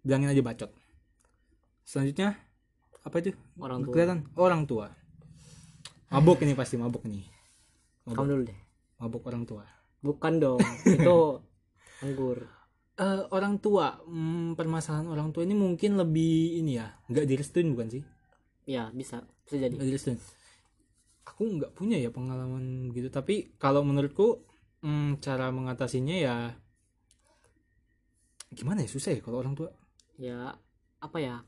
bilangin 0.04 0.30
aja 0.30 0.44
bacot. 0.44 0.70
Selanjutnya 1.88 2.36
apa 3.02 3.16
itu? 3.24 3.32
Orang 3.56 3.82
tua. 3.82 3.92
Kelihatan? 3.96 4.18
Orang 4.36 4.62
tua. 4.68 4.86
Mabuk 6.12 6.44
ini 6.44 6.52
pasti 6.52 6.76
mabuk 6.76 7.08
nih. 7.08 7.24
Kamu 8.08 8.28
dulu 8.28 8.42
deh. 8.44 8.58
Mabuk 9.00 9.24
orang 9.24 9.48
tua. 9.48 9.64
Bukan 10.04 10.38
dong 10.38 10.60
itu 10.84 11.42
anggur 12.04 12.57
Eh, 12.98 13.22
orang 13.30 13.62
tua. 13.62 14.02
Hmm, 14.04 14.58
permasalahan 14.58 15.06
orang 15.06 15.30
tua 15.30 15.46
ini 15.46 15.54
mungkin 15.54 15.94
lebih 15.94 16.58
ini 16.58 16.82
ya 16.82 16.90
nggak 17.06 17.26
direstuin 17.30 17.70
bukan 17.72 17.88
sih? 17.94 18.02
Ya 18.66 18.90
bisa 18.90 19.22
bisa 19.46 19.56
jadi. 19.56 19.74
Nggak 19.78 19.88
direstuin 19.94 20.18
aku 21.38 21.46
nggak 21.60 21.72
punya 21.78 22.02
ya 22.02 22.10
pengalaman 22.10 22.90
gitu. 22.90 23.14
Tapi 23.14 23.54
kalau 23.62 23.86
menurutku 23.86 24.42
hmm, 24.82 25.22
cara 25.22 25.54
mengatasinya 25.54 26.18
ya 26.18 26.34
gimana 28.50 28.82
ya 28.82 28.90
susah 28.90 29.14
ya 29.14 29.22
kalau 29.22 29.38
orang 29.44 29.54
tua? 29.54 29.70
Ya 30.18 30.58
apa 30.98 31.18
ya? 31.22 31.46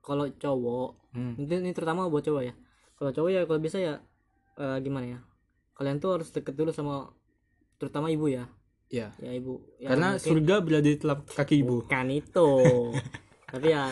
Kalau 0.00 0.24
cowok 0.32 1.12
hmm. 1.12 1.32
mungkin 1.36 1.58
ini 1.60 1.76
terutama 1.76 2.08
buat 2.08 2.24
cowok 2.24 2.40
ya. 2.40 2.54
Kalau 2.96 3.10
cowok 3.12 3.30
ya 3.36 3.40
kalau 3.44 3.60
bisa 3.60 3.76
ya 3.76 3.94
eh, 4.56 4.78
gimana 4.80 5.18
ya? 5.18 5.20
Kalian 5.76 6.00
tuh 6.00 6.16
harus 6.16 6.32
deket 6.32 6.56
dulu 6.56 6.72
sama 6.72 7.12
terutama 7.76 8.08
ibu 8.08 8.32
ya 8.32 8.48
ya 8.88 9.12
ya 9.20 9.32
ibu. 9.32 9.60
Ya, 9.80 9.94
karena 9.94 10.16
mungkin- 10.16 10.24
surga 10.24 10.54
berada 10.64 10.88
di 10.88 10.98
telapak 10.98 11.32
kaki 11.32 11.54
ibu. 11.64 11.84
Bukan 11.84 12.08
itu. 12.12 12.50
Tapi 13.52 13.66
ya 13.72 13.84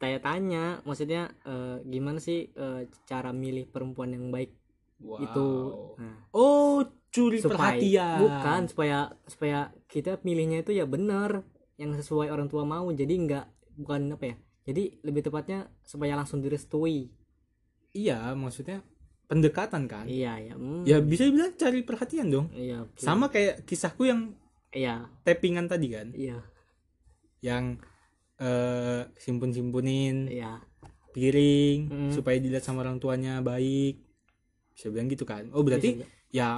tanya-tanya 0.00 0.84
maksudnya 0.84 1.32
eh, 1.44 1.76
gimana 1.84 2.18
sih 2.20 2.52
eh, 2.52 2.88
cara 3.08 3.32
milih 3.32 3.68
perempuan 3.68 4.12
yang 4.16 4.28
baik? 4.32 4.56
Wow. 5.00 5.16
itu 5.16 5.48
nah, 5.96 6.28
oh 6.36 6.84
curi 7.08 7.40
supaya 7.40 7.72
perhatian. 7.72 8.20
bukan 8.20 8.60
supaya 8.68 8.98
supaya 9.24 9.72
kita 9.88 10.20
pilihnya 10.20 10.60
itu 10.60 10.76
ya 10.76 10.84
bener 10.84 11.40
yang 11.80 11.96
sesuai 11.96 12.28
orang 12.28 12.52
tua 12.52 12.68
mau. 12.68 12.84
Jadi 12.92 13.08
nggak 13.24 13.46
bukan 13.80 14.12
apa 14.12 14.24
ya 14.28 14.36
jadi 14.70 15.02
lebih 15.02 15.24
tepatnya 15.24 15.72
supaya 15.82 16.14
langsung 16.14 16.44
direstui. 16.44 17.10
Iya 17.96 18.36
maksudnya 18.36 18.84
pendekatan 19.30 19.86
kan? 19.86 20.10
Iya 20.10 20.42
ya 20.42 20.54
hmm, 20.58 20.82
ya 20.82 20.98
bisa 20.98 21.22
dibilang 21.22 21.54
cari 21.54 21.86
perhatian 21.86 22.26
dong. 22.34 22.50
Iya 22.50 22.82
oke. 22.82 22.98
sama 22.98 23.30
kayak 23.30 23.62
kisahku 23.62 24.10
yang 24.10 24.34
iya. 24.74 25.06
tappingan 25.22 25.70
tadi 25.70 25.86
kan? 25.94 26.10
Iya. 26.10 26.42
Yang 27.38 27.78
eh 28.42 29.06
simpun 29.14 29.54
simpunin 29.54 30.26
iya. 30.26 30.58
piring 31.14 31.78
Mm. 31.86 32.10
supaya 32.10 32.42
dilihat 32.42 32.66
sama 32.66 32.82
orang 32.82 32.98
tuanya 32.98 33.38
baik. 33.38 34.02
Bisa 34.74 34.90
bilang 34.90 35.06
gitu 35.06 35.22
kan? 35.22 35.46
Oh 35.54 35.62
berarti 35.62 36.02
Bisa, 36.02 36.10
ya 36.34 36.48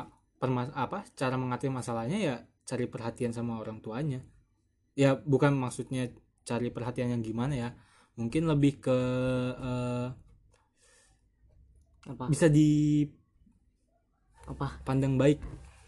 permas 0.40 0.72
apa 0.72 1.04
cara 1.12 1.36
mengatasi 1.36 1.68
masalahnya 1.68 2.18
ya 2.18 2.34
cari 2.64 2.88
perhatian 2.88 3.36
sama 3.36 3.60
orang 3.60 3.84
tuanya. 3.84 4.24
Ya 4.96 5.20
bukan 5.20 5.52
maksudnya 5.60 6.08
cari 6.48 6.72
perhatian 6.72 7.12
yang 7.12 7.20
gimana 7.20 7.52
ya. 7.52 7.68
Mungkin 8.16 8.48
lebih 8.48 8.80
ke 8.80 8.98
eh, 9.60 10.08
apa? 12.08 12.26
Bisa 12.26 12.50
dipandang 12.50 13.14
apa? 15.14 15.22
baik 15.22 15.38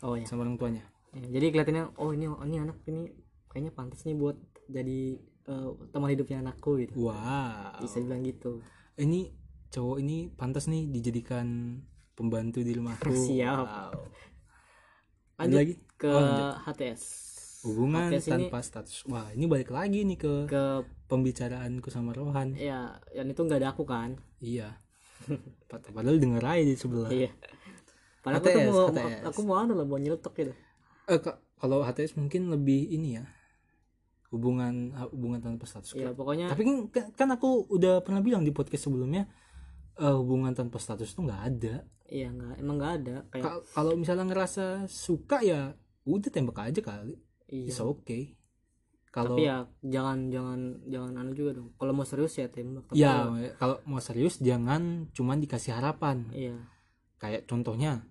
oh 0.05 0.15
ya 0.15 0.27
sama 0.29 0.45
orang 0.47 0.61
tuanya. 0.61 0.85
Ya, 1.15 1.41
jadi 1.41 1.55
kelihatannya 1.55 1.85
oh 1.97 2.11
ini 2.13 2.27
ini 2.29 2.57
anak 2.61 2.77
ini 2.87 3.09
kayaknya 3.49 3.73
pantas 3.73 4.05
nih 4.05 4.15
buat 4.19 4.37
jadi 4.69 5.19
eh, 5.49 5.69
teman 5.91 6.11
hidupnya 6.13 6.45
anakku 6.45 6.77
gitu. 6.79 7.09
Wow. 7.09 7.81
Bisa 7.81 8.05
bilang 8.05 8.23
gitu. 8.23 8.61
Ini 9.01 9.33
cowok 9.73 9.99
ini 10.05 10.31
pantas 10.31 10.71
nih 10.71 10.87
dijadikan 10.93 11.81
pembantu 12.15 12.63
di 12.63 12.73
rumahku 12.77 13.11
Siap. 13.11 13.67
Wow. 13.67 14.07
Lanjut 15.35 15.59
lagi? 15.59 15.75
ke 15.99 16.11
Oh, 16.11 16.21
lanjut. 16.21 16.55
HTS 16.69 17.03
hubungan 17.65 18.13
HTS 18.13 18.29
ini 18.29 18.31
tanpa 18.31 18.59
status. 18.61 19.09
Wah 19.09 19.33
ini 19.33 19.49
balik 19.49 19.73
lagi 19.73 20.05
nih 20.05 20.21
ke 20.21 20.53
ke 20.53 20.85
pembicaraanku 21.09 21.89
sama 21.89 22.13
Rohan. 22.13 22.53
Ya 22.61 23.01
yang 23.17 23.33
itu 23.33 23.41
nggak 23.41 23.65
ada 23.65 23.73
aku 23.73 23.89
kan? 23.89 24.21
Iya 24.39 24.84
padahal 25.69 26.17
denger 26.17 26.43
aja 26.43 26.63
di 26.63 26.75
sebelah. 26.75 27.11
Iya. 27.11 27.31
Padahal 28.21 28.41
aku 28.41 28.47
tuh 28.47 28.57
HTS, 28.57 28.71
mau 28.71 28.87
HTS. 28.89 29.23
aku 29.27 29.41
mau 29.43 29.57
anu 29.59 29.73
lah 29.75 29.85
mau 29.85 29.99
nyeletuk 29.99 30.33
gitu. 30.33 30.53
Eh, 31.07 31.21
ka- 31.21 31.41
kalau 31.57 31.81
HTS 31.81 32.17
mungkin 32.17 32.49
lebih 32.49 32.89
ini 32.89 33.17
ya 33.17 33.25
hubungan 34.33 34.91
hubungan 35.15 35.39
tanpa 35.39 35.63
status 35.63 35.95
ya 35.95 36.11
pokoknya 36.11 36.51
tapi 36.51 36.67
kan, 36.91 37.07
kan 37.15 37.29
aku 37.31 37.71
udah 37.71 38.03
pernah 38.03 38.19
bilang 38.19 38.43
di 38.43 38.51
podcast 38.51 38.91
sebelumnya 38.91 39.31
eh, 39.95 40.11
hubungan 40.11 40.51
tanpa 40.51 40.83
status 40.83 41.15
tuh 41.15 41.23
nggak 41.23 41.43
ada. 41.45 41.75
Iya 42.05 42.29
nggak 42.31 42.55
emang 42.59 42.77
nggak 42.77 42.93
ada 43.01 43.17
kayak 43.31 43.45
Ka- 43.47 43.63
kalau 43.73 43.95
misalnya 43.95 44.27
ngerasa 44.27 44.91
suka 44.91 45.39
ya 45.41 45.73
udah 46.05 46.31
tembak 46.31 46.59
aja 46.61 46.81
kali. 46.83 47.15
Iya. 47.47 47.71
It's 47.71 47.79
okay 47.79 48.35
kalau 49.15 49.39
tapi 49.39 49.47
ya 49.47 49.63
jangan 49.87 50.27
jangan 50.27 50.61
jangan 50.91 51.13
anu 51.15 51.31
juga 51.39 51.63
dong. 51.63 51.71
Kalau 51.79 51.93
mau 51.95 52.03
serius 52.03 52.35
ya 52.35 52.51
tembak. 52.51 52.91
Tapi 52.91 52.99
ya 52.99 53.15
kalau- 53.55 53.79
mau 53.87 54.03
serius 54.03 54.43
jangan 54.43 55.07
cuman 55.15 55.39
dikasih 55.39 55.71
harapan. 55.79 56.27
Iya. 56.35 56.59
Kayak 57.23 57.47
contohnya 57.47 58.03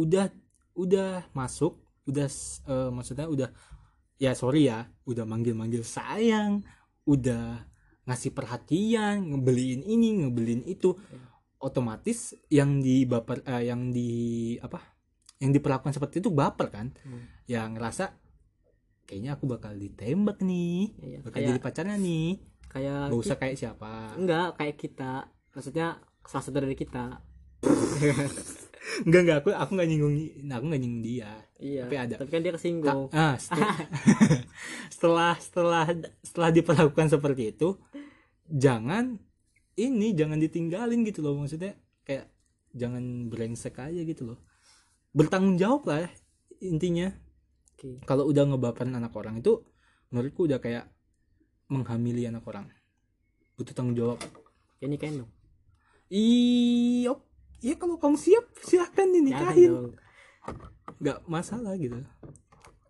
udah 0.00 0.32
udah 0.72 1.28
masuk 1.36 1.76
udah 2.08 2.24
eh, 2.64 2.88
maksudnya 2.88 3.28
udah 3.28 3.48
ya 4.16 4.32
sorry 4.32 4.72
ya 4.72 4.88
udah 5.04 5.28
manggil-manggil 5.28 5.84
sayang 5.84 6.64
udah 7.04 7.68
ngasih 8.08 8.32
perhatian 8.32 9.28
ngebeliin 9.28 9.84
ini 9.84 10.24
ngebeliin 10.24 10.64
itu 10.64 10.96
otomatis 11.60 12.32
yang 12.48 12.80
di 12.80 13.04
baper 13.04 13.42
eh, 13.44 13.68
yang 13.68 13.90
di 13.92 14.08
apa 14.62 14.80
yang 15.36 15.52
diperlakukan 15.52 15.92
seperti 15.92 16.24
itu 16.24 16.32
baper 16.32 16.72
kan? 16.72 16.86
Hmm. 17.04 17.28
yang 17.44 17.76
ngerasa 17.76 18.25
kayaknya 19.06 19.38
aku 19.38 19.46
bakal 19.46 19.72
ditembak 19.72 20.42
nih. 20.42 20.92
Iya. 20.98 21.18
bakal 21.22 21.38
kayak 21.38 21.48
jadi 21.54 21.60
pacarnya 21.62 21.96
nih. 21.96 22.28
kayak 22.66 23.08
gak 23.08 23.22
usah 23.22 23.36
kayak 23.38 23.56
siapa. 23.56 24.12
Enggak 24.18 24.58
kayak 24.58 24.76
kita. 24.76 25.12
Maksudnya 25.54 26.02
salah 26.26 26.44
satu 26.44 26.58
dari 26.60 26.76
kita. 26.76 27.22
Enggak 29.04 29.20
enggak 29.26 29.38
aku 29.42 29.48
aku 29.52 29.70
nggak 29.76 29.88
nyinggung 29.88 30.14
aku 30.46 30.64
nggak 30.68 30.80
nyinggung 30.82 31.04
dia. 31.04 31.32
Iya 31.56 31.88
Tapi 31.88 31.96
ada. 31.96 32.14
tapi 32.20 32.30
kan 32.30 32.42
dia 32.44 32.52
kesinggung. 32.52 33.08
Ah, 33.10 33.34
setelah, 33.40 33.76
setelah 34.94 35.32
setelah 35.40 35.84
setelah 36.20 36.50
diperlakukan 36.52 37.08
seperti 37.08 37.42
itu, 37.56 37.68
jangan 38.46 39.16
ini 39.76 40.12
jangan 40.12 40.38
ditinggalin 40.40 41.00
gitu 41.04 41.24
loh. 41.24 41.36
Maksudnya 41.40 41.76
kayak 42.04 42.28
jangan 42.76 43.28
brengsek 43.32 43.76
aja 43.80 44.00
gitu 44.04 44.34
loh. 44.34 44.38
Bertanggung 45.16 45.56
jawab 45.56 45.88
lah 45.88 46.06
intinya. 46.60 47.12
Oke. 47.76 48.00
Kalau 48.02 48.24
udah 48.24 48.44
ngebaperin 48.46 48.92
anak 48.92 49.12
orang 49.12 49.36
itu 49.36 49.60
menurutku 50.08 50.44
udah 50.44 50.56
kayak 50.56 50.88
menghamili 51.66 52.24
anak 52.24 52.40
orang. 52.42 52.72
Butuh 53.54 53.72
tanggung 53.72 53.92
jawab. 53.94 54.18
ya 54.76 54.86
nikahin 54.86 55.20
dong 55.20 55.32
Iya, 56.06 57.16
iya 57.58 57.74
kalau 57.74 57.96
kamu 57.96 58.14
siap 58.14 58.44
silahkan 58.60 59.08
dinikahin. 59.08 59.96
nggak 60.96 61.24
masalah 61.24 61.72
gitu 61.74 61.96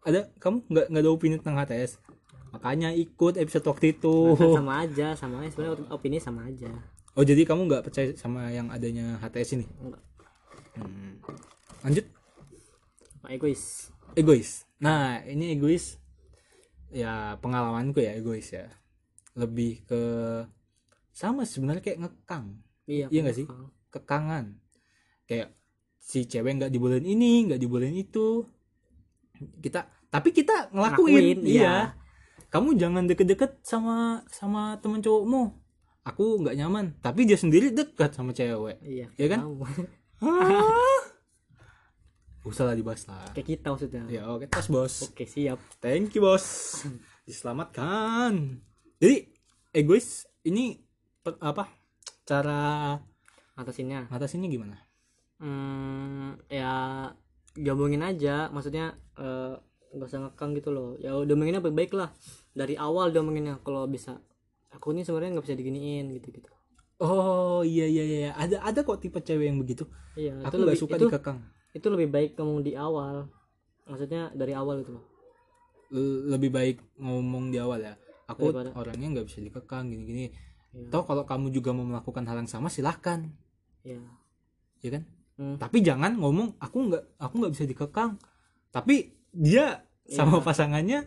ada 0.03 0.27
kamu 0.37 0.67
nggak 0.67 0.87
nggak 0.89 1.01
ada 1.01 1.11
opini 1.11 1.35
tentang 1.37 1.57
HTS 1.57 2.03
makanya 2.51 2.91
ikut 2.91 3.35
episode 3.37 3.65
waktu 3.65 3.87
itu 3.93 4.11
Nah, 4.29 4.37
kan 4.37 4.51
sama 4.53 4.75
aja 4.83 5.07
sama 5.15 5.37
aja 5.41 5.51
sebenarnya 5.51 5.87
opini 5.89 6.19
sama 6.19 6.41
aja 6.45 6.69
oh 7.13 7.23
jadi 7.23 7.43
kamu 7.43 7.65
nggak 7.65 7.83
percaya 7.83 8.11
sama 8.15 8.51
yang 8.51 8.67
adanya 8.69 9.17
HTS 9.19 9.57
ini 9.57 9.67
Enggak. 9.81 10.03
Hmm. 10.75 11.13
lanjut 11.81 12.05
Pak 13.23 13.31
egois 13.33 13.63
egois 14.13 14.66
nah 14.83 15.21
ini 15.25 15.57
egois. 15.57 15.97
Ya 16.93 17.37
pengalamanku 17.43 17.99
ya 18.01 18.15
egois 18.17 18.49
ya. 18.53 18.71
Lebih 19.37 19.85
ke 19.85 20.03
sama 21.13 21.49
sebenarnya 21.49 21.83
kayak 21.85 22.01
ngekang. 22.05 22.61
Iya 22.87 23.07
Iya 23.09 23.21
nggak 23.25 23.37
sih? 23.37 23.47
Kang. 23.49 23.73
kekangan. 23.91 24.45
Kayak 25.27 25.57
si 25.99 26.29
cewek 26.29 26.61
nggak 26.61 26.71
dibolehin 26.71 27.07
ini 27.09 27.49
nggak 27.51 27.61
dibolehin 27.61 27.97
itu. 27.97 28.45
Kita 29.37 29.85
tapi 30.09 30.33
kita 30.33 30.71
ngelakuin, 30.73 31.13
Ngelakuin, 31.13 31.39
iya. 31.45 31.61
iya. 31.61 31.75
kamu 32.49 32.79
jangan 32.79 33.05
deket-deket 33.11 33.61
sama 33.67 34.23
sama 34.31 34.79
temen 34.81 35.03
cowokmu. 35.03 35.53
Aku 36.07 36.41
nggak 36.41 36.57
nyaman. 36.57 36.95
Tapi 37.03 37.27
dia 37.27 37.35
sendiri 37.35 37.75
dekat 37.75 38.15
sama 38.15 38.31
cewek. 38.31 38.79
Iya 38.81 39.11
Iya 39.19 39.27
kan? 39.35 39.41
ah. 42.47 42.53
usah 42.55 42.65
lah 42.71 42.75
dibahas 42.79 43.03
lah. 43.11 43.27
Kayak 43.35 43.47
kita 43.59 43.67
maksudnya. 43.75 44.03
Ya 44.07 44.23
oke 44.31 44.47
tas 44.47 44.71
bos. 44.71 45.11
Oke 45.11 45.27
siap. 45.27 45.59
Thank 45.83 46.15
you 46.15 46.23
bos. 46.23 46.47
Diselamatkan. 47.27 48.63
Jadi 49.03 49.27
egois 49.75 50.31
ini 50.47 50.79
apa 51.43 51.67
cara 52.23 52.95
atasinnya. 53.59 54.07
ngatasinnya 54.07 54.47
gimana? 54.47 54.77
Hmm, 55.43 56.39
ya 56.47 57.11
gabungin 57.59 58.07
aja. 58.07 58.47
Maksudnya 58.55 58.95
eh, 59.19 59.59
nggak 59.93 60.09
usah 60.09 60.21
ngekang 60.31 60.55
gitu 60.55 60.71
loh. 60.71 60.95
Ya 61.03 61.13
domenginnya 61.27 61.61
baik-baik 61.61 61.93
lah. 61.99 62.15
Dari 62.55 62.79
awal 62.79 63.11
domenginnya 63.11 63.59
kalau 63.67 63.91
bisa. 63.91 64.23
Aku 64.71 64.93
ini 64.93 65.03
sebenarnya 65.03 65.41
nggak 65.41 65.47
bisa 65.49 65.57
diginiin 65.57 66.13
gitu 66.21 66.29
gitu 66.37 66.51
Oh 66.97 67.61
iya 67.61 67.85
iya 67.85 68.05
iya. 68.05 68.31
Ada 68.33 68.65
ada 68.65 68.81
kok 68.81 69.01
tipe 69.05 69.21
cewek 69.21 69.53
yang 69.53 69.61
begitu. 69.61 69.85
iya 70.17 70.33
Aku 70.41 70.57
nggak 70.57 70.81
suka 70.81 70.97
itu, 70.97 71.09
dikekang. 71.13 71.45
Itu 71.73 71.87
lebih 71.87 72.09
baik 72.09 72.31
ngomong 72.35 72.61
di 72.61 72.73
awal 72.73 73.27
maksudnya 73.83 74.31
dari 74.33 74.53
awal 74.53 74.81
itu 74.81 74.93
loh 74.93 75.05
L- 75.89 76.29
lebih 76.29 76.51
baik 76.51 76.77
ngomong 76.99 77.49
di 77.49 77.63
awal 77.63 77.79
ya. 77.79 77.95
Aku 78.27 78.51
Daripada- 78.51 78.75
orangnya 78.75 79.07
nggak 79.07 79.27
bisa 79.31 79.39
dikekang 79.39 79.87
gini-gini. 79.87 80.35
Iya. 80.75 80.91
Toh 80.91 81.07
kalau 81.07 81.23
kamu 81.23 81.55
juga 81.55 81.71
mau 81.71 81.87
melakukan 81.87 82.27
hal 82.27 82.43
yang 82.43 82.51
sama 82.51 82.67
silahkan, 82.67 83.31
ya 83.81 84.03
ya 84.83 84.91
kan? 84.91 85.03
Hmm. 85.39 85.57
Tapi 85.57 85.79
jangan 85.81 86.19
ngomong 86.19 86.59
aku 86.59 86.91
nggak 86.91 87.23
aku 87.23 87.35
nggak 87.39 87.53
bisa 87.55 87.65
dikekang. 87.65 88.19
Tapi 88.69 89.15
dia 89.31 89.87
sama 90.05 90.43
pasangannya 90.43 91.07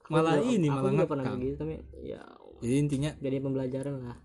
Aku 0.00 0.14
malah 0.14 0.38
juga- 0.38 0.54
ini 0.54 0.66
aku 0.66 0.76
malah 0.78 0.92
juga 0.92 1.06
pernah 1.08 1.32
gitu 1.36 1.56
tapi 1.56 1.74
ya 1.98 2.22
Jadi 2.62 2.74
intinya, 2.78 3.10
jadi 3.18 3.36
pembelajaran 3.38 3.94
lah 3.98 4.18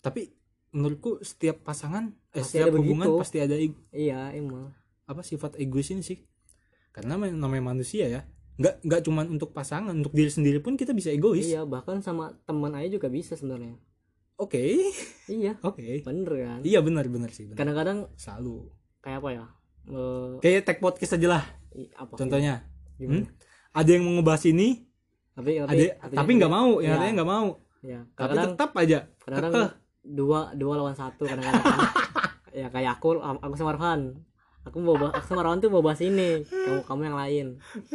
tapi 0.00 0.32
menurutku 0.72 1.20
setiap 1.20 1.60
pasangan, 1.60 2.08
eh, 2.32 2.40
Pasti 2.40 2.56
setiap 2.56 2.72
hubungan 2.72 3.04
begitu. 3.04 3.20
pasti 3.20 3.36
ada 3.38 3.56
iya 3.92 4.32
emang 4.32 4.72
apa 5.06 5.22
sifat 5.22 5.56
egois 5.56 5.88
ini 5.88 6.02
sih. 6.02 6.18
Karena 6.90 7.14
namanya 7.18 7.62
manusia 7.64 8.06
ya. 8.06 8.22
Nggak 8.56 8.74
nggak 8.82 9.00
cuman 9.02 9.26
untuk 9.28 9.52
pasangan 9.52 9.92
untuk 9.92 10.10
diri 10.10 10.28
sendiri 10.28 10.58
pun 10.58 10.74
kita 10.74 10.90
bisa 10.90 11.08
egois. 11.08 11.44
Iya 11.44 11.62
bahkan 11.62 12.00
sama 12.00 12.34
teman 12.42 12.72
aja 12.72 12.88
juga 12.90 13.06
bisa 13.06 13.34
sebenarnya. 13.34 13.76
Oke. 14.36 14.76
Iya. 15.26 15.56
Oke. 15.60 16.02
Bener 16.02 16.32
kan? 16.36 16.60
Iya 16.60 16.80
benar 16.80 17.06
benar 17.06 17.30
sih 17.30 17.48
kadang-kadang 17.50 18.10
selalu. 18.14 18.68
kayak 18.98 19.22
apa 19.22 19.30
ya? 19.32 19.44
Eh, 19.86 20.32
Kayak 20.40 20.62
tag 20.64 20.78
podcast 20.80 21.14
aja 21.14 21.28
lah. 21.30 21.44
Apa? 21.94 22.18
Contohnya. 22.18 22.66
gimana? 22.96 23.22
Hmm? 23.22 23.30
Ada 23.70 23.90
yang 23.92 24.02
mau 24.02 24.18
ngebahas 24.18 24.44
ini, 24.46 24.82
tapi 25.30 25.60
ada 25.60 25.68
artinya- 25.68 25.94
tapi 26.10 26.30
nggak 26.32 26.48
mau, 26.50 26.70
yang 26.76 26.82
Iya. 26.82 26.96
katanya 26.96 27.12
nggak 27.14 27.30
mau. 27.30 27.48
ya 27.84 28.00
Tapi 28.08 28.18
kadang 28.26 28.44
tetap 28.50 28.70
aja 28.74 28.98
kadang 29.22 29.52
kekeh. 29.52 29.70
dua 30.02 30.40
dua 30.52 30.74
lawan 30.74 30.96
satu 30.96 31.22
kadang-kadang. 31.22 31.62
Ya 32.56 32.66
kayak 32.66 32.98
aku 32.98 33.20
aku 33.20 33.54
sama 33.54 33.76
Arhan 33.76 34.16
aku 34.66 34.76
mau 34.76 34.94
bahas 34.94 35.14
aku 35.14 35.26
sama 35.30 35.56
tuh 35.56 35.70
mau 35.70 35.80
bahas 35.80 36.00
ini 36.00 36.42
kamu 36.42 36.80
kamu 36.82 37.00
yang 37.04 37.16
lain 37.16 37.46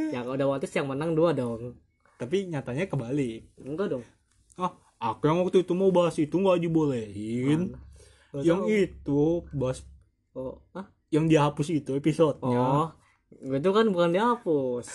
ya 0.08 0.20
kalau 0.22 0.34
udah 0.34 0.48
waktu 0.50 0.72
yang 0.72 0.88
menang 0.88 1.12
dua 1.12 1.32
dong 1.32 1.76
Tapi 2.16 2.46
nyatanya 2.46 2.86
kebalik. 2.86 3.50
enggak 3.58 3.92
dong 3.92 4.06
Ah, 4.56 4.72
aku 5.04 5.26
yang 5.26 5.42
waktu 5.42 5.62
itu 5.62 5.74
mau 5.74 5.90
bahas 5.90 6.14
itu 6.16 6.32
nggak 6.32 6.62
dibolehin. 6.62 7.74
Yang 8.32 8.62
tahu. 8.62 8.78
itu 8.80 9.22
bahas 9.52 9.80
oh 10.32 10.62
ah 10.72 10.86
yang 11.10 11.26
dihapus 11.26 11.68
itu 11.74 11.92
episodenya. 11.94 12.56
oh 12.56 12.88
itu 13.34 13.70
kan 13.70 13.86
bukan 13.90 14.10
dihapus 14.12 14.88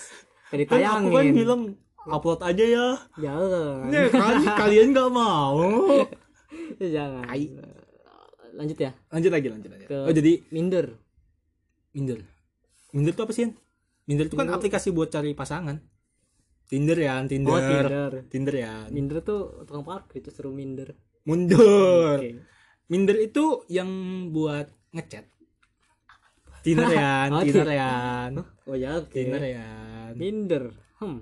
Kan 0.47 0.63
kayak 0.63 0.89
aku 0.95 1.09
kan 1.11 1.25
bilang 1.29 1.61
upload 2.01 2.39
aja 2.41 2.63
ya. 2.63 2.87
jangan 3.19 3.91
Ya 3.91 4.07
kan 4.07 4.39
kalian 4.57 4.87
nggak 4.91 5.11
mau. 5.11 5.59
jangan 6.79 7.27
Tai. 7.27 7.45
lanjut 8.55 8.77
ya 8.79 8.91
Lanjut 9.09 9.29
lagi, 9.29 9.47
lanjut 9.51 9.69
aja. 9.69 9.85
Ke- 9.85 10.05
Oh 10.05 10.13
jadi 10.15 10.31
minder 10.49 10.95
Minder. 11.97 12.21
Minder 12.93 13.11
itu 13.11 13.21
apa 13.21 13.33
sih? 13.33 13.49
Minder 14.05 14.29
itu 14.29 14.37
kan 14.37 14.45
Minder- 14.45 14.61
aplikasi 14.61 14.93
buat 14.93 15.09
cari 15.09 15.33
pasangan. 15.33 15.81
Tinder 16.67 16.99
ya, 16.99 17.23
Tinder. 17.23 17.47
oh 17.49 17.57
Tinder 17.57 18.11
Tinder 18.27 18.55
ya. 18.55 18.73
minder 18.91 19.23
tuh 19.23 19.63
tukang 19.63 19.81
parkir 19.81 20.19
itu 20.19 20.29
seru 20.29 20.51
minder 20.51 20.93
Mundur. 21.23 22.19
Oke. 22.19 22.43
Minder 22.87 23.17
itu 23.17 23.63
yang 23.67 23.87
buat 24.29 24.67
ngechat. 24.91 25.25
Tinder 26.67 26.91
ya, 26.91 27.31
Oh, 27.31 27.39
Tinder 27.39 27.67
ya. 27.67 27.91
oh 28.67 28.75
ya 28.75 28.99
oke 28.99 29.09
Tinder 29.09 29.39
ya. 29.41 29.67
minder 30.13 30.75
hmm 30.99 31.19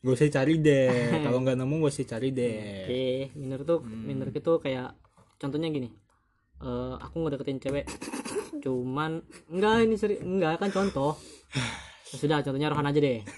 Gak 0.00 0.14
usah 0.16 0.32
cari 0.32 0.54
deh. 0.58 0.90
Kalau 1.28 1.38
nggak 1.38 1.58
nemu 1.58 1.74
gak 1.82 1.92
usah 1.92 2.08
cari 2.08 2.28
deh. 2.32 2.56
Oke, 2.88 3.06
minder 3.36 3.60
tuh 3.62 3.78
Hmm. 3.84 4.02
minder 4.02 4.28
itu 4.32 4.52
kayak 4.58 4.96
contohnya 5.36 5.68
gini. 5.68 5.92
Eh 6.58 6.94
aku 6.96 7.20
ngedeketin 7.20 7.60
cewek 7.60 7.84
cuman 8.54 9.20
enggak 9.46 9.74
ini 9.82 9.94
seri 9.94 10.16
enggak 10.18 10.58
kan 10.58 10.70
contoh. 10.70 11.14
Ya 12.08 12.16
sudah 12.16 12.40
contohnya 12.40 12.68
Rohan 12.68 12.84
aja 12.84 12.98
deh. 12.98 13.20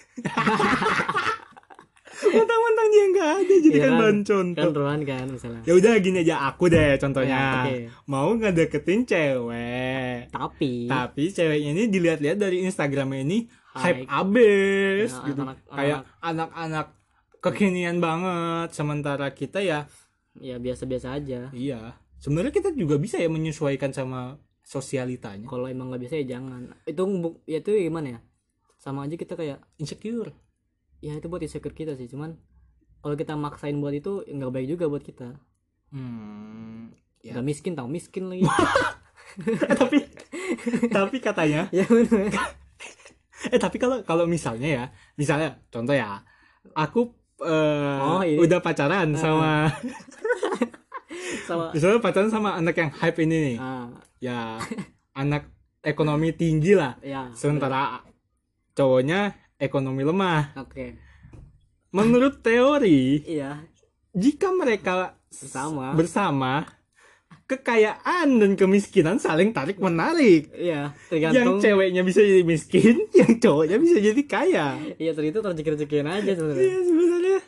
Mentang-mentang 2.20 2.88
dia 2.88 3.04
nggak 3.08 3.30
ada 3.32 3.54
jadi 3.56 3.68
Iya 3.70 3.80
kan 3.80 3.88
kan? 3.88 3.98
bahan 3.98 4.18
contoh. 4.20 4.60
Kan 4.60 4.70
Rohan 4.76 5.00
kan 5.02 5.26
misalnya. 5.26 5.62
Ya 5.64 5.72
udah 5.72 5.92
gini 5.98 6.18
aja 6.20 6.36
aku 6.44 6.64
deh 6.68 6.90
contohnya. 6.96 7.32
Ya, 7.32 7.48
oke. 7.64 7.76
Mau 8.06 8.28
ngedeketin 8.34 9.00
cewek. 9.04 10.28
Tapi 10.28 10.72
Tapi 10.84 11.22
ceweknya 11.28 11.70
ini 11.72 11.84
dilihat-lihat 11.86 12.36
dari 12.36 12.62
Instagramnya 12.62 13.20
ini 13.20 13.38
hype 13.72 14.04
abis 14.04 15.10
Ya, 15.12 15.24
gitu. 15.24 15.40
anak-anak- 15.40 15.72
Kayak 15.72 16.00
anak-anak 16.20 16.86
kekinian 17.40 17.98
banget. 17.98 18.68
Sementara 18.70 19.26
kita 19.30 19.58
ya, 19.58 19.88
ya 20.36 20.56
biasa-biasa 20.56 21.16
aja. 21.16 21.48
iya. 21.50 21.96
Sebenarnya 22.16 22.52
kita 22.52 22.70
juga 22.70 22.94
bisa 22.94 23.16
ya 23.16 23.26
menyesuaikan 23.26 23.90
sama 23.90 24.36
sosialitanya. 24.70 25.50
Kalau 25.50 25.66
emang 25.66 25.90
nggak 25.90 26.02
bisa 26.06 26.14
ya 26.16 26.38
jangan. 26.38 26.70
Itu 26.86 27.02
ya 27.44 27.58
itu 27.58 27.70
gimana 27.74 28.06
ya? 28.14 28.18
Sama 28.78 29.02
aja 29.02 29.18
kita 29.18 29.34
kayak 29.34 29.58
Insecure. 29.76 30.30
ya 31.00 31.16
itu 31.16 31.26
buat 31.26 31.40
insecure 31.40 31.72
kita 31.72 31.96
sih, 31.96 32.06
cuman 32.06 32.36
kalau 33.00 33.16
kita 33.16 33.32
maksain 33.34 33.72
buat 33.76 33.90
itu 33.90 34.20
ya 34.22 34.36
nggak 34.36 34.52
baik 34.52 34.68
juga 34.70 34.84
buat 34.86 35.00
kita. 35.00 35.32
Hmm. 35.90 36.92
Ya. 37.20 37.34
Udah 37.34 37.42
miskin 37.42 37.74
tau 37.74 37.90
miskin 37.90 38.30
lagi. 38.30 38.46
Eh, 39.30 39.78
tapi 39.78 40.02
tapi 40.90 41.22
katanya 41.22 41.70
ya 41.76 41.86
bener. 41.86 42.34
eh 43.46 43.56
tapi 43.56 43.78
kalau 43.78 44.02
kalau 44.02 44.26
misalnya 44.26 44.66
ya, 44.66 44.84
misalnya 45.14 45.54
contoh 45.70 45.94
ya, 45.94 46.18
aku 46.74 47.14
eh, 47.40 47.98
Oh, 48.02 48.26
ini. 48.26 48.42
udah 48.42 48.58
pacaran 48.58 49.14
sama 49.14 49.70
Sama 51.46 51.70
misalnya 51.70 51.98
pacaran 51.98 52.26
sama 52.26 52.54
anak 52.54 52.74
yang 52.74 52.90
hype 52.92 53.18
ini 53.20 53.54
nih. 53.54 53.56
ah, 53.58 53.86
Ya 54.20 54.60
anak 55.16 55.48
ekonomi 55.80 56.30
tinggi 56.30 56.72
lah. 56.72 57.00
ya. 57.00 57.32
Sementara 57.32 58.04
cowoknya 58.72 59.32
ekonomi 59.56 60.00
lemah. 60.02 60.54
Oke. 60.56 60.96
Menurut 61.90 62.38
teori, 62.38 63.26
Iya, 63.26 63.66
jika 64.12 64.54
mereka 64.54 65.18
bersama. 65.26 65.90
bersama 65.90 66.52
kekayaan 67.44 68.38
dan 68.38 68.54
kemiskinan 68.54 69.18
saling 69.18 69.50
tarik 69.50 69.82
menarik. 69.82 70.54
Iya, 70.54 70.94
Yang 71.10 71.34
tergantung. 71.34 71.58
ceweknya 71.58 72.02
bisa 72.02 72.22
jadi 72.22 72.46
miskin, 72.46 72.94
yang 73.18 73.42
cowoknya 73.42 73.76
bisa 73.76 73.98
jadi 73.98 74.22
kaya. 74.22 74.78
Iya, 74.96 75.10
terus 75.12 75.28
itu 75.28 75.38
rezeki-rezekian 75.40 76.06
aja 76.06 76.30
sebenarnya. 76.30 76.62
Iya 76.62 76.78
sebenarnya. 76.80 77.38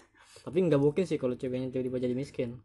Tapi 0.42 0.58
nggak 0.58 0.80
mungkin 0.80 1.04
sih 1.06 1.16
kalau 1.16 1.38
ceweknya 1.38 1.70
tiba-tiba 1.70 2.02
jadi 2.02 2.14
miskin. 2.16 2.58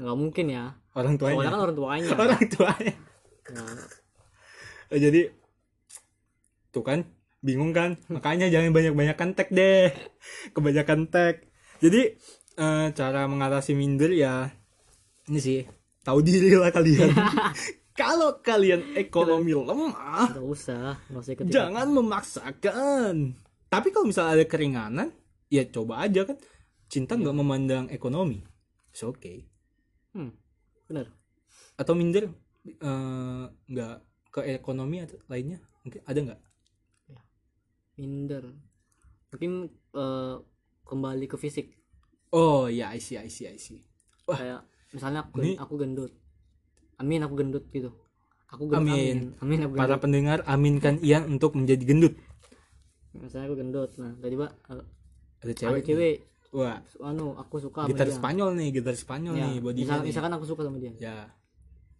Nggak 0.00 0.16
mungkin 0.18 0.46
ya. 0.50 0.64
Orang 0.94 1.14
Soalnya 1.18 1.36
tuanya. 1.38 1.50
kan 1.50 1.60
orang 1.62 1.76
tuanya. 1.76 2.08
Orang 2.24 2.42
tuanya. 2.50 2.94
Nah, 3.54 3.76
Oh, 4.92 5.00
jadi 5.00 5.26
tuh 6.70 6.84
kan 6.86 7.02
bingung 7.42 7.74
kan 7.74 7.98
makanya 8.08 8.46
jangan 8.46 8.70
banyak-banyakan 8.70 9.34
tag 9.34 9.48
deh 9.50 9.90
kebanyakan 10.54 11.10
tag 11.10 11.44
jadi 11.78 12.14
eh, 12.56 12.86
cara 12.94 13.26
mengatasi 13.26 13.74
minder 13.74 14.10
ya 14.10 14.48
ini 15.26 15.40
sih 15.42 15.60
tahu 16.02 16.22
diri 16.22 16.54
lah 16.54 16.70
kalian 16.70 17.10
kalau 18.00 18.38
kalian 18.38 18.94
ekonomi 18.94 19.50
lemah 19.50 20.30
nggak 20.34 20.46
usah, 20.46 20.98
nggak 21.10 21.20
usah 21.20 21.32
ikut. 21.34 21.44
jangan 21.50 21.86
memaksakan 21.90 23.14
tapi 23.68 23.88
kalau 23.90 24.08
misalnya 24.08 24.40
ada 24.40 24.46
keringanan 24.46 25.08
ya 25.50 25.66
coba 25.68 26.06
aja 26.06 26.22
kan 26.26 26.38
cinta 26.86 27.18
nggak 27.18 27.34
memandang 27.34 27.84
ekonomi 27.90 28.42
it's 28.90 29.02
okay 29.02 29.42
Hmm, 30.14 30.30
benar. 30.86 31.10
atau 31.74 31.94
minder 31.98 32.30
eh, 32.66 33.44
nggak 33.50 33.94
ke 34.30 34.40
ekonomi 34.54 35.02
atau 35.02 35.18
lainnya 35.26 35.58
mungkin 35.82 36.00
ada 36.06 36.20
nggak 36.22 36.40
Minder. 37.94 38.50
Mungkin 39.30 39.52
eh, 39.94 40.36
kembali 40.82 41.26
ke 41.30 41.36
fisik. 41.38 41.70
oh 42.34 42.66
ya 42.66 42.90
I 42.90 42.98
see 42.98 43.14
I 43.14 43.30
see 43.30 43.46
I 43.46 43.54
see 43.54 43.78
Wah. 44.26 44.34
Kayak 44.34 44.60
misalnya 44.90 45.20
aku, 45.22 45.38
Ini- 45.38 45.58
aku 45.62 45.74
gendut. 45.78 46.12
Amin 46.98 47.22
aku 47.22 47.34
gendut 47.38 47.64
gitu. 47.70 47.94
Aku 48.50 48.66
gendut. 48.66 48.82
Amin. 48.90 49.18
Amin, 49.38 49.58
aku 49.62 49.74
para 49.78 49.94
gendut. 49.94 50.02
pendengar 50.02 50.38
aminkan 50.46 50.98
Ian 51.02 51.30
untuk 51.30 51.54
menjadi 51.54 51.82
gendut 51.86 52.14
Misalnya 53.14 53.46
aku 53.46 53.56
gendut. 53.62 53.90
Nah, 54.02 54.10
tiba-tiba 54.18 54.46
eh, 54.50 54.82
ada 55.44 55.52
cewek, 55.54 55.82
cewek 55.82 55.82
cewek 55.86 56.14
wah 56.54 56.78
anu 57.02 57.34
aku 57.34 57.58
suka 57.58 57.82
sama 57.82 57.90
gitar 57.90 58.06
dia. 58.06 58.14
Spanyol 58.14 58.48
nih 58.54 58.68
gitar 58.72 58.94
Spanyol 58.94 59.34
Ya, 59.34 59.44
nih 59.44 59.54
body 59.58 59.80
misal- 59.80 60.04
misalkan 60.04 60.32
aku 60.32 60.46
suka 60.46 60.62
sama 60.62 60.78
dia. 60.78 60.94
ya 60.96 61.16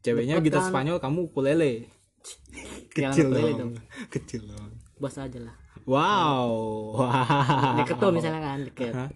ceweknya 0.01 0.39
gitar 0.39 0.63
kan? 0.63 0.71
Spanyol 0.71 0.97
kamu 0.99 1.19
ukulele 1.27 1.91
kecil 2.95 3.27
ukulele 3.27 3.51
dong 3.53 3.59
dong. 3.59 3.73
kecil 4.09 4.43
dong 4.47 4.71
Bas 4.97 5.17
aja 5.17 5.39
lah. 5.39 5.55
wow 5.85 6.49
wow 6.95 7.75
Deket 7.79 7.99
tuh 7.99 8.11
misalnya 8.11 8.41
kan, 8.41 8.59
deket. 8.63 8.93
Hah? 8.93 9.11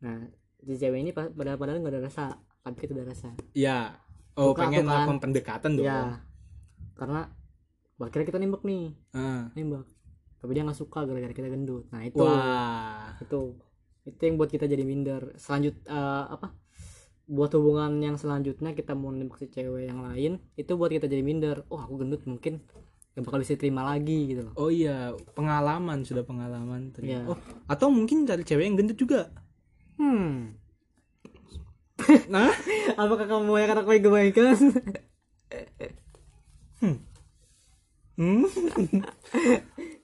Nah, 0.00 0.26
si 0.60 0.74
cewek 0.74 0.98
ini 0.98 1.10
pa- 1.10 1.30
padahal 1.30 1.56
padahal 1.56 1.78
nggak 1.78 1.94
ada 1.94 2.02
rasa, 2.02 2.24
tapi 2.60 2.76
kita 2.78 2.92
udah 2.92 3.06
rasa. 3.06 3.30
ya 3.52 3.94
oh 4.34 4.50
Suka 4.50 4.60
pengen 4.60 4.74
tuh 4.76 4.82
kan? 4.82 4.88
melakukan 5.06 5.18
pendekatan 5.22 5.70
dong 5.72 5.86
Ya. 5.86 6.20
Karena 6.92 7.20
akhirnya 7.98 8.26
kita 8.26 8.38
nembak 8.38 8.62
nih, 8.62 8.92
Ah. 9.10 9.48
nembak. 9.54 9.86
Tapi 10.36 10.50
dia 10.50 10.62
nggak 10.62 10.76
suka 10.76 11.00
gara-gara 11.02 11.30
kita 11.30 11.48
gendut. 11.48 11.84
Nah, 11.88 12.02
itu 12.02 12.16
wah 12.18 13.12
itu 13.14 13.40
itu 14.04 14.20
yang 14.20 14.36
buat 14.36 14.48
kita 14.48 14.64
jadi 14.64 14.82
minder. 14.82 15.34
Selanjut 15.36 15.76
eh, 15.84 16.24
apa? 16.30 16.52
Buat 17.30 17.54
hubungan 17.54 18.02
yang 18.02 18.18
selanjutnya 18.18 18.74
kita 18.74 18.98
mau 18.98 19.14
nembak 19.14 19.38
si 19.38 19.46
cewek 19.46 19.86
yang 19.86 20.02
lain, 20.02 20.42
itu 20.54 20.72
buat 20.74 20.90
kita 20.90 21.06
jadi 21.06 21.22
minder. 21.22 21.62
Oh, 21.70 21.78
aku 21.78 22.02
gendut 22.02 22.26
mungkin 22.26 22.64
gak 23.10 23.26
bakal 23.26 23.42
bisa 23.42 23.58
terima 23.58 23.82
lagi 23.82 24.30
gitu 24.30 24.46
loh. 24.46 24.54
oh 24.54 24.70
iya 24.70 25.10
pengalaman 25.34 26.06
sudah 26.06 26.22
pengalaman 26.22 26.94
tadi. 26.94 27.10
Iya. 27.10 27.26
oh 27.26 27.34
atau 27.66 27.90
mungkin 27.90 28.22
cari 28.22 28.46
cewek 28.46 28.62
yang 28.70 28.78
gendut 28.78 28.94
juga 28.94 29.34
Hmm. 29.98 30.54
nah 32.30 32.54
Apakah 33.02 33.26
kamu 33.26 33.50
yang 33.58 33.74
aku 33.74 33.90
yang 33.98 34.04
kebaikan? 34.06 34.56
Hmm. 38.14 38.46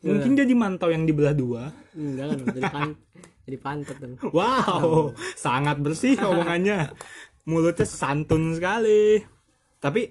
Mungkin 0.03 0.33
jadi 0.35 0.53
mantau 0.59 0.91
yang 0.91 1.05
dibelah 1.05 1.33
dua. 1.33 1.71
Enggak 1.95 2.27
kan, 2.33 2.39
jadi 2.53 2.63
pan 2.69 2.91
jadi 3.47 3.57
pantat 3.57 3.97
dong. 3.97 4.19
Wow, 4.35 5.15
sangat 5.35 5.79
bersih 5.79 6.19
omongannya. 6.21 6.91
Mulutnya 7.47 7.87
santun 7.87 8.53
sekali. 8.53 9.23
Tapi 9.79 10.11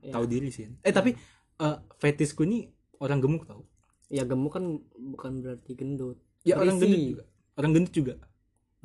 Ya. 0.00 0.14
tahu 0.14 0.24
diri 0.24 0.54
sih. 0.54 0.70
Eh 0.86 0.94
tapi 0.94 1.18
eh, 1.58 1.76
fetisku 1.98 2.46
ini 2.46 2.70
orang 3.02 3.18
gemuk 3.18 3.42
tahu. 3.42 3.66
Ya 4.06 4.22
gemuk 4.22 4.54
kan 4.54 4.78
bukan 4.94 5.42
berarti 5.42 5.74
gendut. 5.74 6.14
Ya 6.46 6.54
orang 6.56 6.78
Berisi. 6.78 6.86
gendut 6.86 7.02
juga. 7.10 7.24
Orang 7.58 7.70
gendut 7.74 7.90
juga 7.92 8.14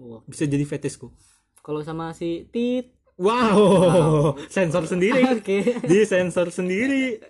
Wah. 0.02 0.22
bisa 0.26 0.50
jadi 0.50 0.66
fetisku. 0.66 1.14
Kalau 1.62 1.86
sama 1.86 2.10
si 2.12 2.50
Tit, 2.50 2.90
Wow, 3.22 4.34
sensor 4.50 4.90
sendiri. 4.90 5.22
oke. 5.30 5.86
Di 5.86 6.00
sensor 6.10 6.50
sendiri. 6.50 7.22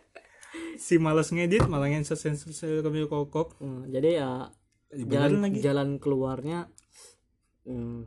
si 0.75 0.95
malas 0.95 1.31
ngedit 1.31 1.67
malah 1.67 1.91
sensor 1.99 2.15
sensor 2.35 2.79
kami 2.81 3.03
kokok 3.05 3.55
Hmm, 3.59 3.87
jadi 3.87 4.23
ya 4.23 4.29
Beneran 4.91 5.09
jalan 5.09 5.39
lagi. 5.39 5.59
Jalan 5.63 5.89
keluarnya 5.97 6.57
hmm, 7.63 7.99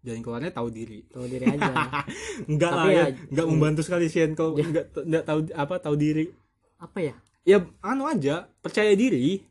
jalan 0.00 0.20
keluarnya 0.24 0.50
tahu 0.56 0.68
diri. 0.72 1.04
Tahu 1.12 1.24
diri 1.28 1.44
aja. 1.44 1.72
Enggak 2.50 2.72
lah 2.72 2.86
ya. 2.88 3.04
ya- 3.04 3.14
enggak 3.28 3.46
membantu 3.46 3.80
sekali 3.84 4.08
sih 4.08 4.24
kalau 4.32 4.56
enggak 4.56 4.88
enggak 4.96 5.24
tahu 5.28 5.38
apa 5.52 5.74
tahu 5.76 5.94
diri. 6.00 6.32
Apa 6.80 6.98
ya? 7.04 7.14
Ya 7.44 7.60
anu 7.84 8.08
aja 8.08 8.48
percaya 8.64 8.92
diri. 8.96 9.44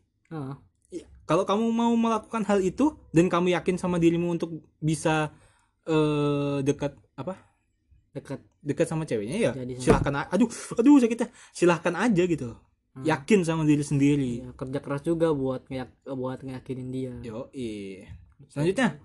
Ya, 0.90 1.06
kalau 1.30 1.46
kamu 1.46 1.70
mau 1.70 1.94
melakukan 1.94 2.42
hal 2.46 2.62
itu 2.62 2.98
dan 3.14 3.30
kamu 3.30 3.54
yakin 3.54 3.78
sama 3.78 4.02
dirimu 4.02 4.34
untuk 4.34 4.62
bisa 4.82 5.30
eh 5.86 6.58
dekat 6.66 6.98
apa? 7.14 7.38
Dekat. 8.14 8.42
Dekat 8.60 8.92
sama 8.92 9.08
ceweknya 9.08 9.40
ya 9.40 9.52
Jadi 9.56 9.80
silahkan 9.80 10.28
aduh 10.28 10.50
aduh 10.76 11.00
sakitnya. 11.00 11.30
Silahkan 11.54 11.94
aja 11.96 12.24
gitu 12.26 12.58
Hmm. 13.00 13.08
yakin 13.08 13.48
sama 13.48 13.64
diri 13.64 13.80
sendiri. 13.80 14.44
Ya, 14.44 14.52
kerja 14.60 14.80
keras 14.84 15.02
juga 15.08 15.32
buat 15.32 15.64
ngeyak, 15.72 16.04
buat 16.04 16.44
ngeyakinin 16.44 16.90
dia. 16.92 17.14
Yo 17.24 17.48
selanjutnya? 18.52 19.00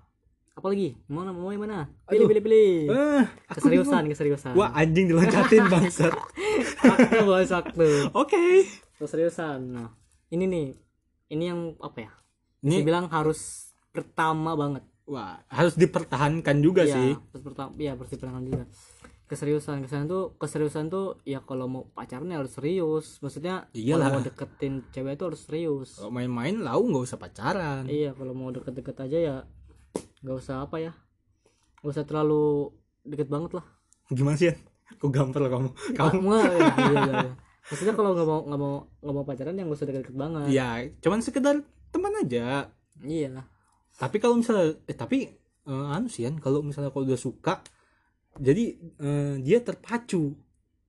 Apa 0.54 0.66
lagi? 0.70 0.98
Mau 1.06 1.22
mau 1.30 1.50
yang 1.50 1.62
mana? 1.62 1.90
Aduh. 2.10 2.26
pilih 2.26 2.26
pilih 2.30 2.42
pilih. 2.42 2.74
Eh 2.90 3.24
keseriusan 3.54 4.02
bingung. 4.02 4.14
keseriusan. 4.14 4.52
Wah 4.58 4.70
anjing 4.74 5.06
diloncatin 5.10 5.66
bangsat. 5.70 6.14
Sakti 6.82 7.18
boy 7.22 8.10
oke. 8.14 8.44
Keseriusan. 8.98 9.58
Nah 9.70 9.90
ini 10.30 10.44
nih. 10.46 10.66
Ini 11.30 11.44
yang 11.54 11.60
apa 11.78 11.98
ya? 12.06 12.12
Ini 12.66 12.82
dibilang 12.82 13.10
harus 13.10 13.70
pertama 13.94 14.54
banget. 14.58 14.82
Wah 15.06 15.38
harus 15.50 15.78
dipertahankan 15.78 16.56
juga 16.64 16.82
Iya, 16.82 16.94
sih. 16.98 17.10
harus 17.14 17.42
pertama 17.46 17.70
ya 17.78 17.92
harus 17.94 18.10
dipertahankan 18.10 18.46
juga 18.46 18.64
keseriusan. 19.24 19.84
Keseriusan 19.84 20.08
tuh 20.08 20.24
keseriusan 20.36 20.84
tuh 20.92 21.20
ya 21.24 21.40
kalau 21.40 21.66
mau 21.66 21.82
pacaran 21.92 22.28
ya 22.28 22.40
harus 22.40 22.54
serius. 22.54 23.18
Maksudnya 23.24 23.68
Iyalah. 23.72 24.12
kalau 24.12 24.20
mau 24.20 24.22
deketin 24.24 24.74
cewek 24.92 25.16
itu 25.16 25.24
harus 25.24 25.40
serius. 25.44 25.90
Kalau 25.98 26.12
main-main 26.12 26.54
lau 26.60 26.84
nggak 26.84 27.04
usah 27.04 27.18
pacaran. 27.18 27.88
Iya 27.88 28.12
kalau 28.12 28.32
mau 28.36 28.52
deket-deket 28.52 28.96
aja 29.00 29.18
ya 29.18 29.36
nggak 30.24 30.36
usah 30.36 30.68
apa 30.68 30.76
ya. 30.80 30.92
Nggak 31.80 31.92
usah 31.92 32.04
terlalu 32.04 32.72
deket 33.04 33.28
banget 33.28 33.56
lah. 33.56 33.66
Gimana 34.12 34.36
sih 34.36 34.52
kok 35.00 35.10
gampar 35.10 35.48
kamu? 35.48 35.72
Kamu? 35.96 36.10
kamu 36.20 36.30
ya, 36.36 36.44
iya, 36.44 36.72
iya, 36.76 37.00
iya. 37.00 37.32
maksudnya 37.72 37.94
kalau 37.96 38.12
nggak 38.12 38.28
mau 38.28 38.40
nggak 38.44 38.60
mau 38.60 38.74
nggak 39.00 39.14
mau 39.16 39.24
pacaran 39.24 39.56
ya 39.56 39.64
nggak 39.64 39.78
usah 39.80 39.88
deket-deket 39.88 40.16
banget. 40.16 40.48
Ya 40.52 40.68
cuman 41.00 41.20
sekedar 41.24 41.56
teman 41.88 42.12
aja. 42.20 42.68
Iya. 43.00 43.48
Tapi 43.94 44.16
kalau 44.20 44.36
misalnya 44.36 44.76
eh 44.84 44.96
tapi 44.96 45.32
eh, 45.64 45.86
anu 45.96 46.12
sih 46.12 46.28
kan 46.28 46.36
kalau 46.38 46.60
misalnya 46.60 46.92
kalau 46.92 47.08
udah 47.08 47.20
suka 47.20 47.64
jadi 48.38 48.64
eh, 48.78 49.34
dia 49.42 49.58
terpacu 49.62 50.34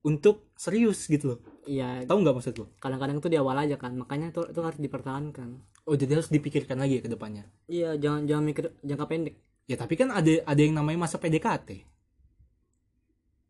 untuk 0.06 0.50
serius 0.54 1.10
gitu 1.10 1.34
loh. 1.34 1.40
Iya. 1.66 2.06
Tahu 2.06 2.18
nggak 2.22 2.36
maksud 2.38 2.54
lo? 2.62 2.66
Kadang-kadang 2.78 3.18
tuh 3.18 3.30
di 3.30 3.38
awal 3.38 3.66
aja 3.66 3.74
kan 3.74 3.94
makanya 3.98 4.30
itu 4.30 4.46
itu 4.46 4.60
harus 4.62 4.78
dipertahankan. 4.78 5.58
Oh 5.86 5.94
jadi 5.98 6.18
harus 6.18 6.30
dipikirkan 6.30 6.78
lagi 6.78 7.02
ke 7.02 7.10
depannya? 7.10 7.46
Iya 7.66 7.98
jangan 7.98 8.26
jangan 8.26 8.44
mikir 8.46 8.64
jangka 8.86 9.06
pendek. 9.06 9.34
Ya 9.66 9.74
tapi 9.74 9.98
kan 9.98 10.14
ada 10.14 10.30
ada 10.46 10.60
yang 10.62 10.78
namanya 10.78 11.06
masa 11.06 11.18
PDKT 11.18 11.96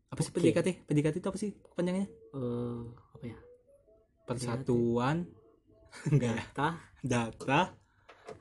apa 0.07 0.19
sih 0.23 0.31
Oke. 0.31 0.39
PDKT 0.39 0.87
PDKT 0.87 1.15
itu 1.19 1.29
apa 1.29 1.37
sih 1.37 1.51
panjangnya 1.75 2.07
eh 2.09 2.81
apa 3.13 3.23
ya? 3.27 3.37
Persatuan. 4.25 5.29
Enggak. 6.09 6.41
Tah 6.57 6.75
data 7.05 7.75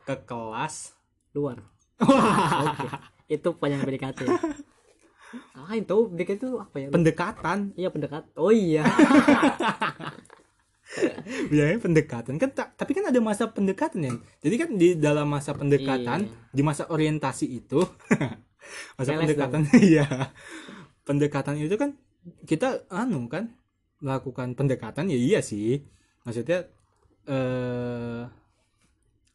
ke 0.09 0.15
kelas. 0.25 0.97
Luar. 1.37 1.61
Wah. 2.01 2.73
Oke. 2.73 2.89
itu 3.27 3.49
panjang 3.59 3.83
PDKT 3.83 4.21
ah 5.55 5.73
itu 5.73 5.97
PDKT 6.09 6.39
itu 6.39 6.49
apa 6.57 6.77
ya? 6.77 6.89
Pendekatan. 6.89 7.59
Iya 7.75 7.89
pendekat. 7.89 8.23
Oh 8.35 8.51
iya. 8.51 8.85
Biasanya 11.51 11.81
pendekatan. 11.87 12.35
Kan 12.39 12.51
ta- 12.55 12.73
tapi 12.73 12.95
kan 12.95 13.11
ada 13.11 13.19
masa 13.19 13.51
pendekatan 13.51 14.01
ya. 14.03 14.13
Jadi 14.41 14.55
kan 14.57 14.71
di 14.75 14.89
dalam 14.97 15.27
masa 15.27 15.53
pendekatan 15.53 16.27
Iya. 16.27 16.53
di 16.53 16.63
masa 16.63 16.87
orientasi 16.87 17.47
itu 17.51 17.81
masa 18.99 19.11
Meles 19.13 19.21
pendekatan 19.27 19.61
iya. 19.83 20.07
Pendekatan 21.03 21.55
itu 21.59 21.75
kan 21.75 21.95
kita 22.47 22.87
anu 22.89 23.27
kan 23.27 23.55
melakukan 23.99 24.55
pendekatan 24.55 25.11
ya 25.11 25.19
iya 25.19 25.41
sih. 25.43 25.83
Maksudnya 26.23 26.67
eh 27.27 28.23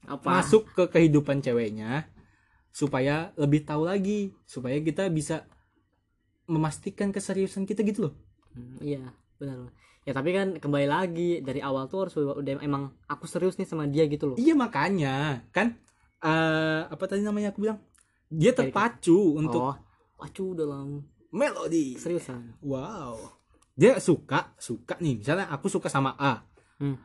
apa? 0.01 0.25
masuk 0.25 0.65
ke 0.73 0.83
kehidupan 0.89 1.43
ceweknya 1.43 2.07
supaya 2.71 3.35
lebih 3.35 3.67
tahu 3.67 3.83
lagi 3.83 4.31
supaya 4.47 4.79
kita 4.79 5.11
bisa 5.11 5.43
memastikan 6.49 7.13
keseriusan 7.13 7.65
kita 7.65 7.83
gitu 7.85 8.09
loh. 8.09 8.13
Hmm, 8.53 8.77
iya 8.81 9.13
benar 9.37 9.71
ya 10.01 10.17
tapi 10.17 10.33
kan 10.33 10.57
kembali 10.57 10.87
lagi 10.89 11.31
dari 11.45 11.61
awal 11.61 11.85
tuh 11.85 12.09
harus 12.09 12.15
udah, 12.17 12.57
emang 12.65 12.89
aku 13.05 13.29
serius 13.29 13.57
nih 13.61 13.69
sama 13.69 13.85
dia 13.85 14.09
gitu 14.09 14.33
loh. 14.33 14.37
Iya 14.37 14.57
makanya. 14.57 15.45
Kan 15.53 15.77
eh 16.21 16.81
apa 16.89 17.03
tadi 17.05 17.21
namanya 17.21 17.53
aku 17.53 17.65
bilang? 17.65 17.79
Dia 18.31 18.55
terpacu 18.55 19.37
untuk 19.37 19.61
oh 19.61 19.77
pacu 20.21 20.53
dalam 20.53 21.01
melodi. 21.33 21.97
seriusan? 21.97 22.61
Wow. 22.61 23.17
Dia 23.73 23.97
suka 23.97 24.53
suka 24.61 24.97
nih. 25.01 25.21
Misalnya 25.21 25.49
aku 25.49 25.69
suka 25.69 25.89
sama 25.89 26.13
A. 26.17 26.45
Hmm. 26.77 26.97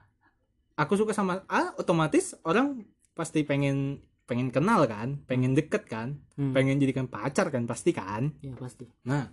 Aku 0.76 0.96
suka 1.00 1.16
sama 1.16 1.44
A 1.48 1.72
otomatis 1.80 2.36
orang 2.44 2.84
pasti 3.16 3.44
pengen 3.48 4.04
pengen 4.26 4.50
kenal 4.50 4.84
kan, 4.90 5.22
pengen 5.24 5.54
deket 5.54 5.86
kan, 5.86 6.18
hmm. 6.34 6.52
pengen 6.52 6.82
jadikan 6.82 7.06
pacar 7.06 7.48
kan 7.48 7.64
pasti 7.64 7.94
kan. 7.94 8.34
ya 8.42 8.52
pasti 8.58 8.90
Nah, 9.06 9.30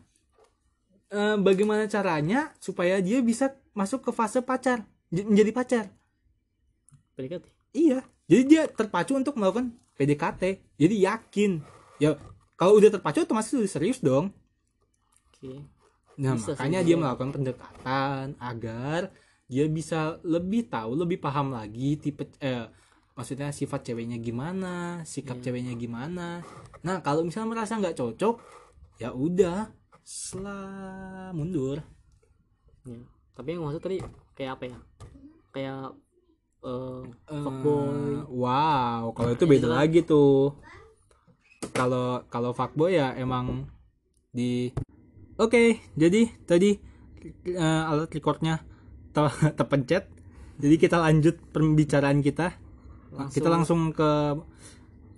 eh, 1.10 1.36
bagaimana 1.42 1.90
caranya 1.90 2.54
supaya 2.62 3.02
dia 3.02 3.20
bisa 3.26 3.58
masuk 3.74 4.06
ke 4.06 4.12
fase 4.14 4.40
pacar, 4.46 4.86
menjadi 5.10 5.52
pacar? 5.52 5.86
PDKT 7.18 7.46
Iya. 7.74 8.00
Jadi 8.30 8.44
dia 8.48 8.64
terpacu 8.70 9.18
untuk 9.18 9.36
melakukan 9.36 9.74
PDKT. 9.98 10.62
Jadi 10.78 10.96
yakin. 11.04 11.52
Ya 11.98 12.16
kalau 12.56 12.78
udah 12.78 12.94
terpacu 12.94 13.26
otomatis 13.26 13.52
udah 13.52 13.70
serius 13.70 14.00
dong. 14.00 14.32
oke 15.34 15.68
Nah, 16.14 16.38
Bisa 16.38 16.54
makanya 16.54 16.86
sih, 16.86 16.88
dia 16.94 16.96
melakukan 17.02 17.32
pendekatan 17.34 18.26
agar 18.38 19.10
dia 19.50 19.66
bisa 19.66 20.22
lebih 20.22 20.70
tahu, 20.70 20.94
lebih 20.94 21.18
paham 21.18 21.58
lagi 21.58 21.98
tipe 21.98 22.30
eh 22.38 22.70
maksudnya 23.14 23.50
sifat 23.50 23.84
ceweknya 23.84 24.18
gimana, 24.18 25.02
sikap 25.04 25.38
Iya. 25.38 25.44
ceweknya 25.44 25.74
gimana. 25.76 26.42
Nah, 26.82 27.00
kalau 27.00 27.22
misalnya 27.22 27.54
merasa 27.54 27.78
nggak 27.78 27.94
cocok, 27.94 28.36
ya 28.98 29.10
udah, 29.10 29.70
setelah 30.02 30.66
mundur. 31.32 31.80
ya. 32.84 33.00
tapi 33.34 33.56
yang 33.56 33.64
maksud 33.64 33.82
tadi 33.82 33.98
kayak 34.34 34.52
apa 34.54 34.64
ya 34.68 34.78
kayak 35.50 35.84
eh 36.62 37.02
Eh, 37.26 37.42
Fuckboy. 37.42 38.28
wow, 38.30 39.10
kalau 39.12 39.32
itu 39.32 39.44
beda 39.44 39.68
lagi 39.68 40.00
tuh. 40.02 40.54
Kalau 41.72 42.22
kalau 42.28 42.52
fuckboy 42.52 42.94
ya 42.94 43.16
emang 43.16 43.66
di 44.30 44.70
Oke, 45.36 45.82
jadi 45.94 46.30
tadi 46.44 46.78
eh, 47.48 47.58
alat 47.84 48.12
recordnya 48.12 48.62
te- 49.10 49.24
terpencet. 49.58 50.06
Jadi 50.56 50.76
kita 50.78 51.00
lanjut 51.00 51.40
pembicaraan 51.50 52.20
kita. 52.20 52.54
Langsung. 53.14 53.36
Kita 53.38 53.50
langsung 53.50 53.82
ke 53.94 54.12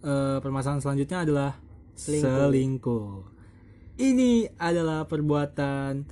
eh, 0.04 0.38
permasalahan 0.44 0.84
selanjutnya 0.84 1.24
adalah 1.24 1.52
Selingkuh. 1.96 2.36
selingkuh. 2.36 3.08
Ini 3.96 4.60
adalah 4.60 5.08
perbuatan 5.08 6.04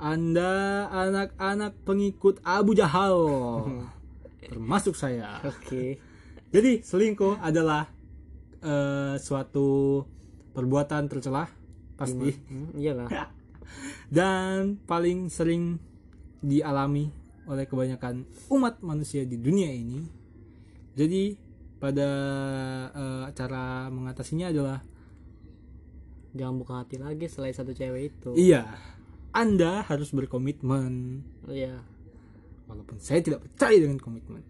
Anda 0.00 0.88
anak-anak 0.88 1.84
pengikut 1.84 2.40
Abu 2.40 2.72
Jahal. 2.72 3.16
Termasuk 4.48 4.96
saya. 4.96 5.42
oke 5.44 6.00
Jadi 6.54 6.80
selingkuh 6.80 7.42
adalah 7.44 7.84
eh, 8.64 9.14
suatu 9.20 10.00
perbuatan 10.56 11.04
tercela 11.12 11.44
pasti 11.96 12.28
hmm, 12.28 12.76
iyalah 12.76 13.08
dan 14.16 14.76
paling 14.84 15.32
sering 15.32 15.80
dialami 16.44 17.08
oleh 17.48 17.64
kebanyakan 17.64 18.26
umat 18.52 18.82
manusia 18.82 19.22
di 19.24 19.38
dunia 19.38 19.70
ini. 19.70 20.25
Jadi 20.96 21.36
pada 21.76 22.08
eh, 22.90 23.26
cara 23.30 23.64
mengatasinya 23.88 24.48
adalah 24.48 24.80
jangan 26.32 26.56
buka 26.56 26.74
hati 26.78 26.96
lagi 26.96 27.24
selain 27.26 27.52
satu 27.52 27.70
cewek 27.70 28.10
itu 28.10 28.32
iya, 28.34 28.64
Anda 29.30 29.80
harus 29.82 30.08
berkomitmen 30.10 31.20
iya 31.46 31.80
walaupun 32.66 32.96
saya 32.96 33.20
tidak 33.20 33.40
percaya 33.42 33.76
dengan 33.78 33.96
komitmen. 33.96 34.40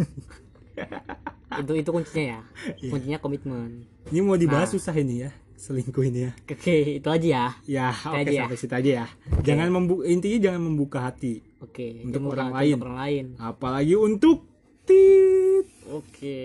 itu 1.60 1.72
itu 1.74 1.90
kuncinya 1.90 2.24
ya 2.30 2.40
Iya. 2.78 2.90
kuncinya 2.90 3.18
komitmen 3.18 3.84
Ini 4.08 4.20
mau 4.20 4.36
dibahas 4.36 4.68
Nah. 4.68 4.74
susah 4.76 4.94
ini 4.94 5.24
ya, 5.24 5.30
selingkuh 5.56 6.04
ini 6.04 6.20
ya. 6.24 6.32
oke 6.46 6.76
itu 6.96 7.08
aja 7.10 7.26
ya 7.26 7.46
Ya, 7.66 7.88
oke 7.90 8.16
aja 8.18 8.30
ya. 8.30 8.40
sampai 8.44 8.58
situ 8.58 8.74
aja 8.74 8.90
ya. 8.94 9.06
Jangan 9.42 9.68
membu 9.70 10.00
intinya 10.02 10.38
jangan 10.42 10.60
membuka 10.62 10.98
hati, 11.02 11.40
oke 11.58 11.86
Untuk 12.02 12.20
itu 12.22 12.28
orang 12.30 12.50
lain. 12.50 12.74
untuk 12.74 12.86
orang 12.86 12.98
lain 12.98 13.24
apalagi 13.36 13.94
untuk 13.94 14.36
tit. 14.84 15.66
Oke 15.90 16.40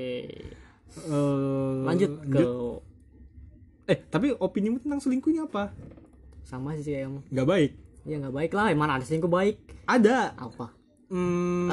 Eh, 0.95 1.75
lanjut 1.83 2.11
ke 2.25 2.39
Eh, 3.85 3.99
tapi 4.05 4.31
opinimu 4.31 4.79
tentang 4.79 4.97
selingkuhnya 4.97 5.45
apa? 5.45 5.75
sama 6.41 6.71
sih 6.75 6.93
kayak 6.93 7.25
Nggak 7.27 7.47
baik. 7.47 7.71
ya 8.03 8.15
nggak 8.17 8.31
baik 8.33 8.51
lah 8.51 8.69
mana 8.71 8.95
ada 8.95 9.03
selingkuh 9.03 9.27
baik 9.27 9.57
Ada. 9.83 10.33
apa 10.35 10.71
Hmm, 11.05 11.69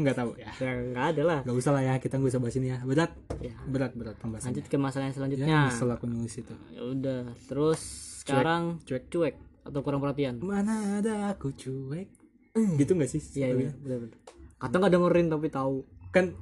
nggak 0.00 0.12
tahu 0.14 0.30
ya. 0.34 0.50
ya 0.58 0.72
nggak 0.72 1.06
ada 1.10 1.22
lah 1.22 1.38
Gak 1.42 1.52
usah 1.54 1.70
lah 1.70 1.82
ya, 1.82 1.94
kita 1.96 2.16
nggak 2.16 2.28
usah 2.28 2.40
bahas 2.40 2.56
ini 2.56 2.68
ya. 2.68 2.78
Berat, 2.82 3.12
ya 3.38 3.54
berat, 3.64 3.92
berat 3.94 4.16
pembahasannya. 4.16 4.52
lanjut 4.52 4.64
ke 4.66 4.76
masalah 4.76 5.04
yang 5.04 5.12
Ya, 5.12 5.16
selanjutnya 5.16 5.46
nyesel 5.66 5.88
aku 5.90 6.04
nulis 6.06 6.34
itu. 6.34 6.54
ya 6.70 6.82
udah 6.82 7.20
terus 7.42 7.80
sekarang 8.20 8.82
cuek. 8.82 9.04
cuek 9.08 9.34
atau 9.62 9.80
kurang 9.80 10.00
perhatian 10.00 10.40
Mana 10.40 10.98
ada 10.98 11.30
aku 11.30 11.52
cuek. 11.52 12.08
Gitu 12.52 12.90
nggak 12.90 13.08
sih? 13.08 13.22
iya 13.34 13.48
iya 13.48 13.70
benar 13.74 13.98
benar 14.02 14.18
kata 14.58 14.74
nggak 14.76 14.92
dengerin 14.92 15.26
tapi 15.28 15.46
tahu 15.48 15.76
Kan 16.10 16.36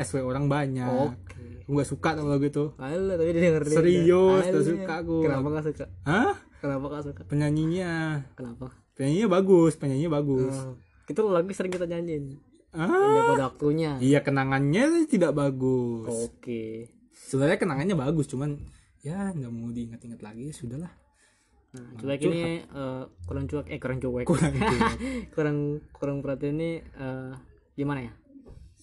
SW 0.00 0.22
orang 0.22 0.46
banyak. 0.46 0.88
oke 1.12 1.38
Aku 1.62 1.70
nggak 1.72 1.86
suka 1.88 2.10
sama 2.12 2.28
lagu 2.30 2.44
itu. 2.44 2.64
Alah, 2.76 3.14
tapi 3.14 3.30
dia 3.30 3.42
dengerin 3.46 3.70
Serius, 3.70 4.42
gak 4.44 4.64
suka 4.66 4.92
aku. 4.98 5.16
kenapa 5.22 5.46
gak 5.52 5.64
suka 5.66 5.84
Hah? 6.02 6.34
kenapa 6.58 6.84
gak 6.90 7.04
suka 7.06 7.22
Penyanyinya. 7.24 7.92
kenapa 8.34 8.66
Penyanyinya 8.92 9.28
bagus, 9.30 9.72
penyanyinya 9.74 10.12
bagus. 10.12 10.54
Oh, 10.56 10.74
itu 11.06 11.20
lagi 11.24 11.52
sering 11.52 11.70
kita 11.70 11.86
nyanyiin 11.86 12.36
Ah, 12.70 12.86
Indah 12.86 13.22
pada 13.28 13.44
waktunya 13.48 13.98
iya 13.98 14.18
kenangannya 14.20 14.82
tidak 15.04 15.30
bagus. 15.32 16.06
oke 16.06 16.62
Sebenarnya 17.10 17.56
kenangannya 17.56 17.94
bagus, 17.94 18.26
cuman 18.26 18.58
ya 19.00 19.30
nggak 19.30 19.48
mau 19.48 19.68
diingat-ingat 19.68 20.20
lagi, 20.20 20.50
sudahlah. 20.50 20.90
nah 21.70 21.86
cuek 21.96 22.18
ini 22.24 22.60
eh, 22.60 23.02
kurang 23.24 23.46
cuek 23.46 23.66
eh 23.66 23.78
kurang 23.78 23.98
cuek 23.98 24.26
Kurang 24.26 24.54
kurang 25.34 25.58
kurang 25.92 26.16
perhatian 26.18 26.58
ini 26.58 26.70
eh, 26.82 27.30
gimana 27.72 28.02
ya 28.02 28.12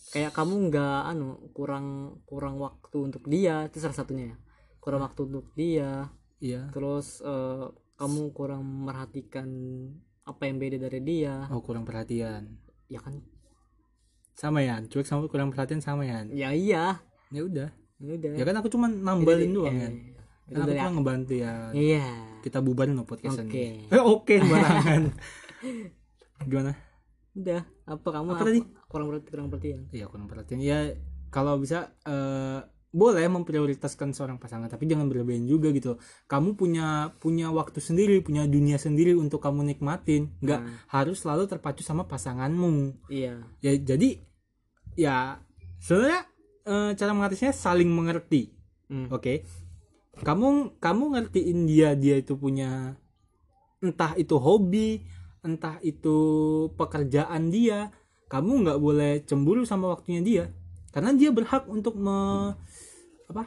kayak 0.10 0.32
kamu 0.32 0.70
nggak 0.70 1.00
anu 1.06 1.52
kurang 1.52 1.86
kurang 2.24 2.56
waktu 2.58 2.98
untuk 3.02 3.26
dia 3.26 3.66
itu 3.66 3.78
salah 3.78 3.94
satunya 3.94 4.32
ya 4.32 4.38
kurang 4.80 5.04
waktu 5.04 5.22
untuk 5.26 5.52
dia 5.54 6.08
Iya. 6.38 6.70
terus 6.70 7.20
eh, 7.20 7.66
kamu 7.96 8.30
kurang 8.32 8.62
merhatikan 8.62 9.50
apa 10.22 10.46
yang 10.46 10.58
beda 10.58 10.78
dari 10.80 11.02
dia 11.02 11.50
Oh, 11.50 11.60
kurang 11.60 11.82
perhatian. 11.82 12.56
ya 12.86 13.00
kan 13.00 13.20
Sama 14.32 14.62
ya, 14.62 14.78
cuek 14.82 15.02
sama 15.04 15.26
kurang 15.26 15.50
perhatian 15.50 15.82
sama 15.82 16.06
ya. 16.06 16.22
ya 16.28 16.54
iya 16.54 17.02
Ya 17.28 17.42
udah. 17.42 17.70
ya 17.98 18.12
udah 18.14 18.32
Ya 18.34 18.44
kan 18.46 18.56
aku 18.56 18.70
cuma 18.70 18.86
nambalin 18.86 19.50
doang 19.50 19.74
Eh, 19.74 19.82
kan. 19.82 19.94
itu 20.46 20.54
Kan 20.54 20.62
aku 20.64 20.74
cuma 20.78 20.92
ngebantu 20.94 21.34
ya. 21.36 21.54
iya 21.74 22.06
Kita 22.40 22.62
bubarin 22.62 22.94
loh 22.94 23.04
podcast 23.04 23.42
Oke. 23.42 23.50
ini. 23.52 23.90
Eh, 23.90 24.00
oke 24.00 24.34
sembarangan. 24.38 25.04
Gimana? 26.48 26.72
Udah. 27.38 27.62
Apa 27.86 28.08
kamu? 28.10 28.30
Apa 28.34 28.46
tadi? 28.46 28.62
kurang 28.88 29.08
perhatian 29.12 29.30
kurang 29.30 29.48
perhatian 29.52 29.82
Iya, 29.94 30.06
kurang 30.10 30.28
perhatian. 30.28 30.60
Ya 30.60 30.80
kalau 31.30 31.62
bisa 31.62 31.94
eh 32.04 32.60
boleh 32.98 33.28
memprioritaskan 33.30 34.16
seorang 34.16 34.40
pasangan 34.40 34.72
tapi 34.72 34.88
jangan 34.90 35.12
berlebihan 35.12 35.46
juga 35.46 35.70
gitu. 35.76 36.02
Kamu 36.26 36.58
punya 36.58 37.14
punya 37.20 37.52
waktu 37.54 37.78
sendiri 37.84 38.24
punya 38.24 38.48
dunia 38.48 38.80
sendiri 38.80 39.14
untuk 39.14 39.44
kamu 39.44 39.76
nikmatin. 39.76 40.34
Nggak 40.42 40.90
harus 40.90 41.22
selalu 41.22 41.46
terpacu 41.46 41.84
sama 41.84 42.08
pasanganmu. 42.10 43.06
Iya. 43.12 43.44
Ya 43.62 43.72
jadi 43.78 44.24
ya 44.98 45.44
sebenarnya 45.84 46.26
eh, 46.66 46.92
cara 46.98 47.12
mengatasinya 47.14 47.54
saling 47.54 47.92
mengerti. 47.92 48.56
Hmm. 48.88 49.12
oke? 49.12 49.44
Kamu 50.18 50.80
kamu 50.82 51.04
ngertiin 51.14 51.70
dia 51.70 51.94
dia 51.94 52.18
itu 52.18 52.34
punya 52.40 52.98
entah 53.78 54.18
itu 54.18 54.42
hobi 54.42 55.06
entah 55.46 55.78
itu 55.86 56.18
pekerjaan 56.76 57.50
dia 57.54 57.94
kamu 58.28 58.68
nggak 58.68 58.80
boleh 58.80 59.12
cemburu 59.24 59.64
sama 59.64 59.96
waktunya 59.96 60.22
dia. 60.22 60.46
Karena 60.92 61.16
dia 61.16 61.32
berhak 61.32 61.68
untuk 61.68 61.96
me 61.96 62.52
apa? 63.28 63.44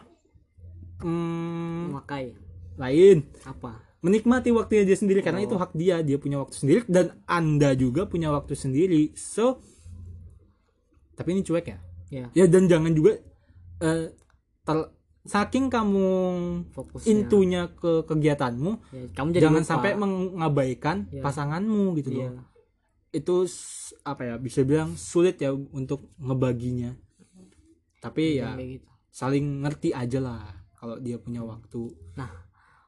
Hmm, 1.01 1.93
memakai. 1.93 2.37
lain. 2.81 3.29
Apa? 3.45 3.85
Menikmati 4.01 4.49
waktunya 4.57 4.89
dia 4.89 4.97
sendiri 4.97 5.21
karena 5.21 5.45
itu 5.45 5.53
hak 5.53 5.77
dia. 5.77 6.01
Dia 6.01 6.17
punya 6.17 6.41
waktu 6.41 6.57
sendiri 6.57 6.81
dan 6.89 7.21
anda 7.29 7.77
juga 7.77 8.09
punya 8.09 8.33
waktu 8.33 8.57
sendiri. 8.57 9.13
So 9.17 9.61
tapi 11.13 11.37
ini 11.37 11.45
cuek 11.45 11.67
ya? 11.69 11.79
Ya 12.09 12.27
ya 12.33 12.45
dan 12.49 12.65
jangan 12.67 12.97
juga 12.97 13.21
eh, 13.85 14.17
ter- 14.65 14.91
saking 15.23 15.69
kamu 15.69 16.09
fokusnya 16.71 17.07
intunya 17.07 17.63
ke 17.71 18.03
kegiatanmu 18.03 18.73
ya, 18.89 19.05
kamu 19.13 19.29
jadi 19.31 19.43
jangan 19.43 19.61
lupa. 19.61 19.71
sampai 19.71 19.91
mengabaikan 19.95 20.97
Iya. 21.07 21.21
pasanganmu 21.21 21.83
gitu 21.97 22.11
iya 22.11 22.29
loh 22.31 22.45
itu 23.11 23.35
s- 23.45 23.93
apa 24.03 24.23
ya 24.25 24.35
bisa 24.37 24.63
bilang 24.63 24.95
sulit 24.95 25.37
ya 25.37 25.51
untuk 25.51 26.09
ngebaginya 26.17 26.95
tapi 28.01 28.39
ya 28.39 28.55
kayak 28.55 28.71
gitu 28.77 28.89
saling 29.11 29.61
ngerti 29.61 29.91
aja 29.93 30.19
lah 30.19 30.43
kalau 30.75 30.97
dia 30.97 31.19
punya 31.19 31.43
waktu 31.43 31.91
nah, 32.15 32.31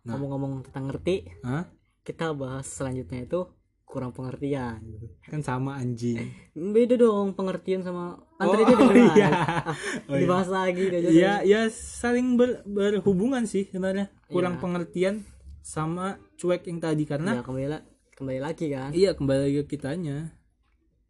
Nah. 0.02 0.16
ngomong-ngomong 0.16 0.64
tentang 0.64 0.88
ngerti 0.88 1.28
Hah? 1.42 1.68
kita 2.00 2.32
bahas 2.32 2.64
selanjutnya 2.64 3.22
itu 3.22 3.44
kurang 3.92 4.10
pengertian 4.10 4.80
kan 5.22 5.40
sama 5.40 5.76
anjing 5.76 6.32
beda 6.74 6.96
dong 6.96 7.32
pengertian 7.32 7.84
sama 7.84 8.16
Oh, 8.40 8.56
dia 8.56 8.64
oh 8.64 8.74
dengerin. 8.74 9.06
iya. 9.12 9.28
Ah, 9.28 9.62
Oh 10.08 10.16
iya. 10.16 10.18
dibahas 10.18 10.48
lagi 10.48 10.82
jadi. 10.82 11.06
ya 11.12 11.34
ya 11.44 11.60
saling 11.70 12.34
ber- 12.34 12.64
berhubungan 12.64 13.44
sih 13.44 13.68
sebenarnya 13.68 14.08
kurang 14.26 14.56
Iya. 14.56 14.60
pengertian 14.60 15.14
sama 15.60 16.16
cuek 16.34 16.66
yang 16.66 16.80
tadi 16.80 17.04
karena 17.04 17.38
ya 17.38 17.42
kembali 17.42 17.66
la- 17.68 17.86
kembali 18.12 18.40
lagi 18.40 18.66
kan 18.66 18.90
Iya 18.90 19.12
kembali 19.12 19.40
lagi 19.40 19.56
ke 19.60 19.66
kitanya. 19.70 20.34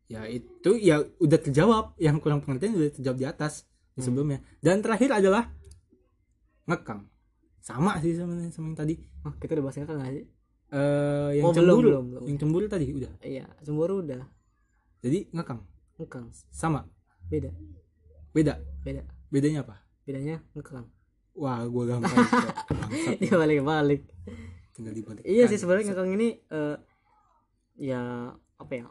Ya 0.06 0.26
itu 0.26 0.76
ya 0.76 1.00
udah 1.16 1.38
terjawab 1.40 1.96
yang 1.96 2.18
kurang 2.18 2.42
pengertian 2.42 2.74
udah 2.74 2.92
terjawab 2.92 3.16
di 3.16 3.24
atas 3.24 3.64
Hmm. 3.92 4.02
sebelumnya. 4.02 4.40
Dan 4.58 4.80
terakhir 4.80 5.08
adalah 5.14 5.48
ngekang. 6.64 7.08
Sama 7.58 7.96
sih 7.98 8.12
sebenarnya 8.12 8.50
sama 8.50 8.68
yang 8.68 8.78
tadi. 8.78 8.94
oh, 9.22 9.32
kita 9.34 9.54
udah 9.54 9.64
bahas 9.64 9.76
kan 9.78 9.86
nggak 9.88 10.12
sih 10.12 10.26
Eh 10.72 11.28
yang 11.36 11.44
Oh, 11.44 11.52
belum, 11.52 11.54
cemburu, 11.54 11.84
belum, 11.84 12.04
belum. 12.08 12.22
yang 12.26 12.38
cemburu 12.38 12.64
tadi 12.66 12.86
udah. 12.90 13.12
iya 13.20 13.44
cemburu 13.60 14.00
udah 14.00 14.24
Jadi 14.98 15.28
ngekang 15.30 15.60
ngekang 15.96 16.26
sama 16.48 16.88
beda 17.22 17.52
beda. 18.32 18.56
beda 18.80 19.02
Bedanya 19.28 19.60
apa? 19.62 19.76
bedanya 20.02 20.40
ngekang 20.52 20.88
Wah, 21.32 21.64
gua 21.64 21.88
gampang. 21.88 22.12
Dia 23.20 23.32
balik 23.32 23.60
balik 23.62 24.02
tinggal 24.72 24.92
dibalik. 24.92 25.20
iya 25.22 25.44
sih 25.44 25.56
sebenarnya 25.56 25.92
ngekang 25.92 26.10
ini 26.10 26.28
eh, 26.46 26.76
ya 27.74 28.00
apa 28.54 28.72
ya 28.72 28.88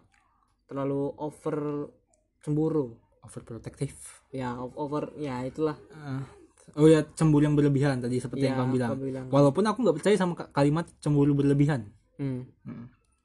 terlalu 0.66 1.14
over 1.16 1.90
cemburu 2.38 2.98
overprotective. 3.22 3.98
ya 4.30 4.54
over 4.58 5.14
ya 5.16 5.42
itulah 5.42 5.78
Eh, 5.92 6.22
oh 6.74 6.86
ya 6.86 7.04
cemburu 7.10 7.44
yang 7.44 7.54
berlebihan 7.54 7.98
tadi 7.98 8.18
seperti 8.18 8.44
ya 8.44 8.50
yang 8.50 8.64
kamu 8.64 8.72
bilang. 8.74 8.90
bilang 8.98 9.26
Walaupun 9.28 9.64
aku 9.64 9.80
nggak 9.82 9.96
percaya 9.98 10.16
sama 10.16 10.34
ka- 10.34 10.50
kalimat 10.50 10.88
cemburu 10.98 11.34
berlebihan. 11.34 11.90
Hmm. 12.16 12.48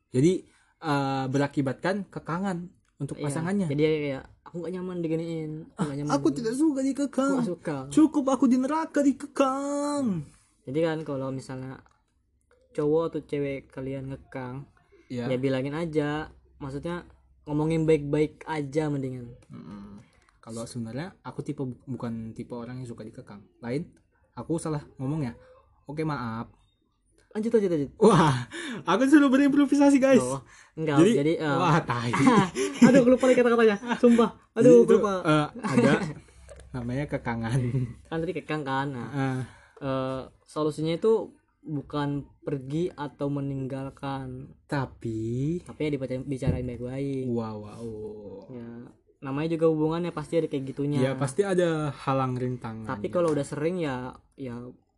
Jadi 0.08 0.42
eh, 0.78 1.24
berakibatkan 1.26 2.04
kekangan 2.06 2.68
untuk 2.96 3.16
Iya. 3.16 3.24
pasangannya. 3.24 3.66
jadi 3.66 3.82
kayak 3.84 4.24
aku 4.42 4.56
gak 4.58 4.72
nyaman 4.72 4.96
diginiin 4.98 5.52
aku 5.70 5.84
gak 5.84 5.96
nyaman 5.98 6.12
Aku 6.12 6.28
tidak 6.30 6.54
suka 6.54 6.80
dikekang. 6.80 7.36
suka 7.42 7.76
Cukup 7.88 8.24
aku 8.26 8.44
di 8.44 8.56
neraka 8.56 9.00
dikekang. 9.00 10.24
jadi 10.64 10.78
kan 10.82 10.98
kalau 11.02 11.28
misalnya 11.28 11.80
cowok 12.72 13.02
atau 13.06 13.20
cewek 13.22 13.68
kalian 13.68 14.08
ngekang 14.08 14.64
Ya. 15.06 15.28
ya 15.28 15.36
bilangin 15.36 15.70
aja 15.72 16.28
maksudnya 16.56 17.04
ngomongin 17.44 17.84
baik-baik 17.84 18.42
aja 18.44 18.88
mendingan 18.88 19.28
Mm-mm. 19.46 20.02
Kalau 20.46 20.62
sebenarnya 20.62 21.10
aku 21.20 21.42
tipe 21.42 21.58
bukan 21.84 22.30
tipe 22.30 22.54
orang 22.54 22.78
yang 22.78 22.86
suka 22.86 23.02
dikekang. 23.02 23.42
Lain, 23.58 23.90
aku 24.32 24.56
salah 24.56 24.86
ngomong 24.96 25.26
ya. 25.26 25.34
Oke 25.84 26.02
maaf. 26.02 26.46
lanjut 27.34 27.52
lanjut 27.52 27.68
lanjut 27.68 27.90
Wah, 28.00 28.48
aku 28.88 29.04
sudah 29.04 29.28
berimprovisasi 29.28 30.00
guys. 30.00 30.24
oh 30.24 30.40
enggak 30.72 31.04
jadi, 31.04 31.12
Jadi, 31.20 31.32
eh, 31.36 31.52
wah 31.52 31.76
tai. 31.84 32.08
aduh 32.88 33.04
aku 33.04 33.12
lupa 33.12 33.28
nih 33.28 33.36
kata-katanya 33.36 33.76
sumpah 34.00 34.30
Jadi 34.56 34.64
aduh 34.64 34.72
aku 34.72 34.84
itu, 34.88 34.94
lupa 34.96 35.12
eh, 35.20 35.46
ada 35.60 35.92
namanya 36.72 37.04
kekangan. 37.04 37.60
kan 38.08 38.18
tadi 38.24 38.32
kekang 38.32 38.62
kan 38.64 38.88
nah, 38.88 39.08
Eh, 39.12 39.36
eh, 39.84 40.20
solusinya 40.48 40.96
itu 40.96 41.28
bukan 41.60 42.24
pergi 42.40 42.88
atau 42.96 43.28
meninggalkan 43.28 44.56
tapi 44.64 45.60
tapi 45.60 45.80
ya 45.82 45.90
dibaca 45.92 46.14
bicarain 46.24 46.64
baik-baik 46.64 47.28
wow 47.28 47.58
wow. 47.58 47.84
ya 48.48 48.70
namanya 49.26 49.48
juga 49.52 49.66
hubungannya 49.66 50.10
pasti 50.10 50.38
ada 50.38 50.46
kayak 50.46 50.64
gitunya 50.66 51.02
Ya 51.02 51.12
pasti 51.12 51.42
ada 51.42 51.90
halang 51.90 52.32
rintangan. 52.34 52.86
tapi 52.86 53.10
kalau 53.10 53.28
udah 53.28 53.42
sering 53.42 53.76
ya 53.76 54.14
ya 54.34 54.54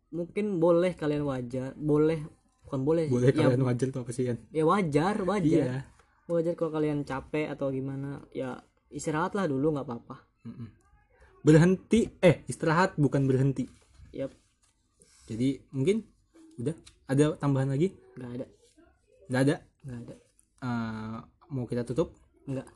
mungkin 0.09 0.57
boleh 0.57 0.93
kalian 0.93 1.21
wajar 1.23 1.73
boleh 1.73 2.21
bukan 2.63 2.81
boleh 2.83 3.03
sih. 3.05 3.11
boleh 3.11 3.27
ya, 3.27 3.35
kalian 3.35 3.63
wajar 3.63 3.87
tuh 3.89 4.01
apa 4.01 4.11
sih 4.11 4.23
kan? 4.23 4.37
ya 4.49 4.63
wajar 4.63 5.15
wajar 5.23 5.65
Iya. 5.65 5.77
wajar 6.27 6.53
kalau 6.53 6.71
kalian 6.71 7.01
capek 7.01 7.49
atau 7.49 7.69
gimana 7.69 8.21
ya 8.29 8.61
istirahat 8.89 9.33
lah 9.33 9.45
dulu 9.45 9.73
nggak 9.73 9.83
apa-apa. 9.83 10.17
Berhenti 11.39 12.05
eh 12.19 12.43
istirahat 12.45 12.93
bukan 12.95 13.23
berhenti. 13.23 13.65
ya 14.11 14.29
Jadi 15.25 15.61
mungkin 15.71 16.05
udah 16.57 16.75
ada 17.07 17.33
tambahan 17.35 17.69
lagi? 17.69 17.93
nggak 18.13 18.31
ada 18.31 18.45
Nggak 19.25 19.41
ada. 19.41 19.55
nggak 19.81 19.99
ada 20.03 20.15
Eh, 20.59 21.17
mau 21.49 21.63
kita 21.63 21.81
tutup? 21.83 22.11
nggak 22.43 22.67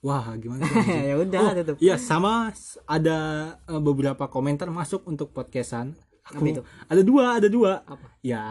Wah 0.00 0.36
gimana 0.36 0.62
sih? 0.62 0.76
ya 1.10 1.14
udah 1.16 1.40
Oh, 1.42 1.52
tutup 1.56 1.76
Iya 1.78 1.96
sama 1.96 2.52
ada 2.84 3.18
eh, 3.62 3.80
beberapa 3.80 4.26
komentar 4.26 4.68
masuk 4.68 5.02
untuk 5.04 5.30
podcastan. 5.30 5.96
Aku 6.26 6.42
Apa 6.42 6.46
itu? 6.50 6.62
ada 6.86 7.02
dua, 7.02 7.24
ada 7.38 7.48
dua. 7.48 7.72
apa 7.82 8.06
Ya 8.20 8.42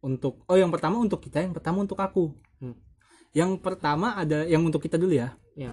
untuk 0.00 0.42
oh 0.44 0.56
yang 0.56 0.68
pertama 0.68 0.98
untuk 0.98 1.20
kita, 1.20 1.40
yang 1.40 1.52
pertama 1.52 1.80
untuk 1.80 1.96
aku. 1.96 2.34
Hmm. 2.58 2.74
yang 3.32 3.56
pertama 3.56 4.12
ada 4.14 4.44
yang 4.44 4.60
untuk 4.60 4.78
kita 4.78 4.94
dulu 4.94 5.10
ya 5.10 5.32
ya 5.54 5.72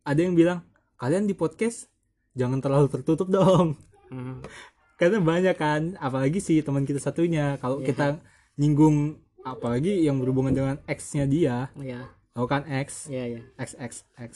ada 0.00 0.16
yang 0.16 0.32
bilang 0.32 0.62
kalian 0.94 1.26
di 1.26 1.34
podcast 1.34 1.90
jangan 2.32 2.62
terlalu 2.62 2.86
tertutup 2.88 3.26
dong 3.26 3.74
Hmm. 4.06 4.38
karena 5.00 5.18
banyak 5.18 5.56
kan 5.56 5.82
apalagi 5.98 6.38
si 6.38 6.62
teman 6.62 6.86
kita 6.86 6.96
satunya 6.96 7.58
kalau 7.58 7.82
Iya. 7.82 7.86
kita 7.90 8.06
nyinggung 8.54 9.18
apalagi 9.42 9.98
yang 10.00 10.16
berhubungan 10.16 10.54
dengan 10.54 10.76
X-nya 10.86 11.26
dia 11.26 11.68
ya 11.76 12.06
tahu 12.36 12.46
kan 12.46 12.62
X? 12.68 13.08
Ya 13.08 13.24
ya 13.26 13.40
X 13.56 13.72
X 13.74 13.92
X. 14.14 14.32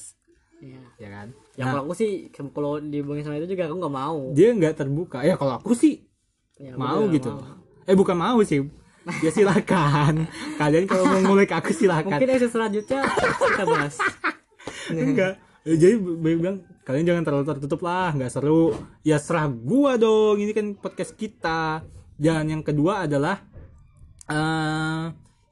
Ya 0.58 0.80
ya 0.96 1.08
kan? 1.08 1.28
Ya 1.54 1.62
Nah, 1.62 1.72
kalau 1.72 1.82
aku 1.84 1.94
sih 1.94 2.10
kalau 2.32 2.80
dihubungin 2.80 3.20
sama 3.20 3.36
itu 3.36 3.48
juga 3.48 3.68
aku 3.68 3.76
nggak 3.76 3.94
mau. 3.94 4.32
Dia 4.32 4.50
nggak 4.50 4.74
terbuka. 4.74 5.20
Ya 5.20 5.36
kalau 5.36 5.56
aku 5.56 5.72
sih 5.72 6.08
Ya, 6.56 6.76
mau 6.76 7.08
gitu. 7.08 7.32
mau. 7.32 7.56
eh 7.84 7.92
bukan 7.92 8.12
mau 8.14 8.40
sih. 8.40 8.64
Ya 9.20 9.28
silakan. 9.28 10.28
Kalian 10.60 10.84
kalau 10.84 11.04
mau 11.06 11.20
ngulik 11.22 11.48
aku 11.50 11.72
silakan. 11.72 12.12
Mungkin 12.12 12.28
episode 12.30 12.52
selanjutnya 12.52 13.00
kita 13.08 13.64
bahas. 13.64 13.96
Enggak. 14.92 15.40
Ya, 15.60 15.74
jadi 15.76 15.96
bilang 16.00 16.64
kalian 16.82 17.04
jangan 17.04 17.24
terlalu 17.24 17.44
tertutup 17.46 17.80
lah 17.80 18.12
nggak 18.12 18.28
seru. 18.28 18.76
Ya 19.00 19.16
serah 19.16 19.48
gua 19.48 19.96
dong. 19.96 20.36
Ini 20.36 20.52
kan 20.52 20.66
podcast 20.74 21.16
kita. 21.16 21.80
Dan 22.16 22.48
yang 22.48 22.60
kedua 22.60 23.08
adalah 23.08 23.40
eh 24.28 25.04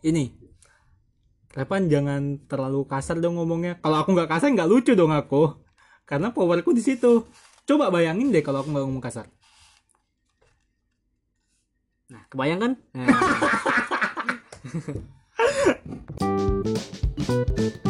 ini 0.02 0.37
Repan 1.58 1.90
jangan 1.90 2.38
terlalu 2.46 2.86
kasar 2.86 3.18
dong 3.18 3.34
ngomongnya. 3.34 3.82
Kalau 3.82 3.98
aku 3.98 4.14
nggak 4.14 4.30
kasar 4.30 4.54
nggak 4.54 4.70
lucu 4.70 4.94
dong 4.94 5.10
aku. 5.10 5.58
Karena 6.06 6.30
powerku 6.30 6.70
di 6.70 6.78
situ. 6.86 7.26
Coba 7.66 7.90
bayangin 7.90 8.30
deh 8.30 8.46
kalau 8.46 8.62
aku 8.62 8.70
nggak 8.70 8.86
ngomong 8.86 9.02
kasar. 9.02 9.26
Nah 12.14 12.22
kebayang 12.30 12.62
kan? 12.62 12.72
Nah. 12.94 13.10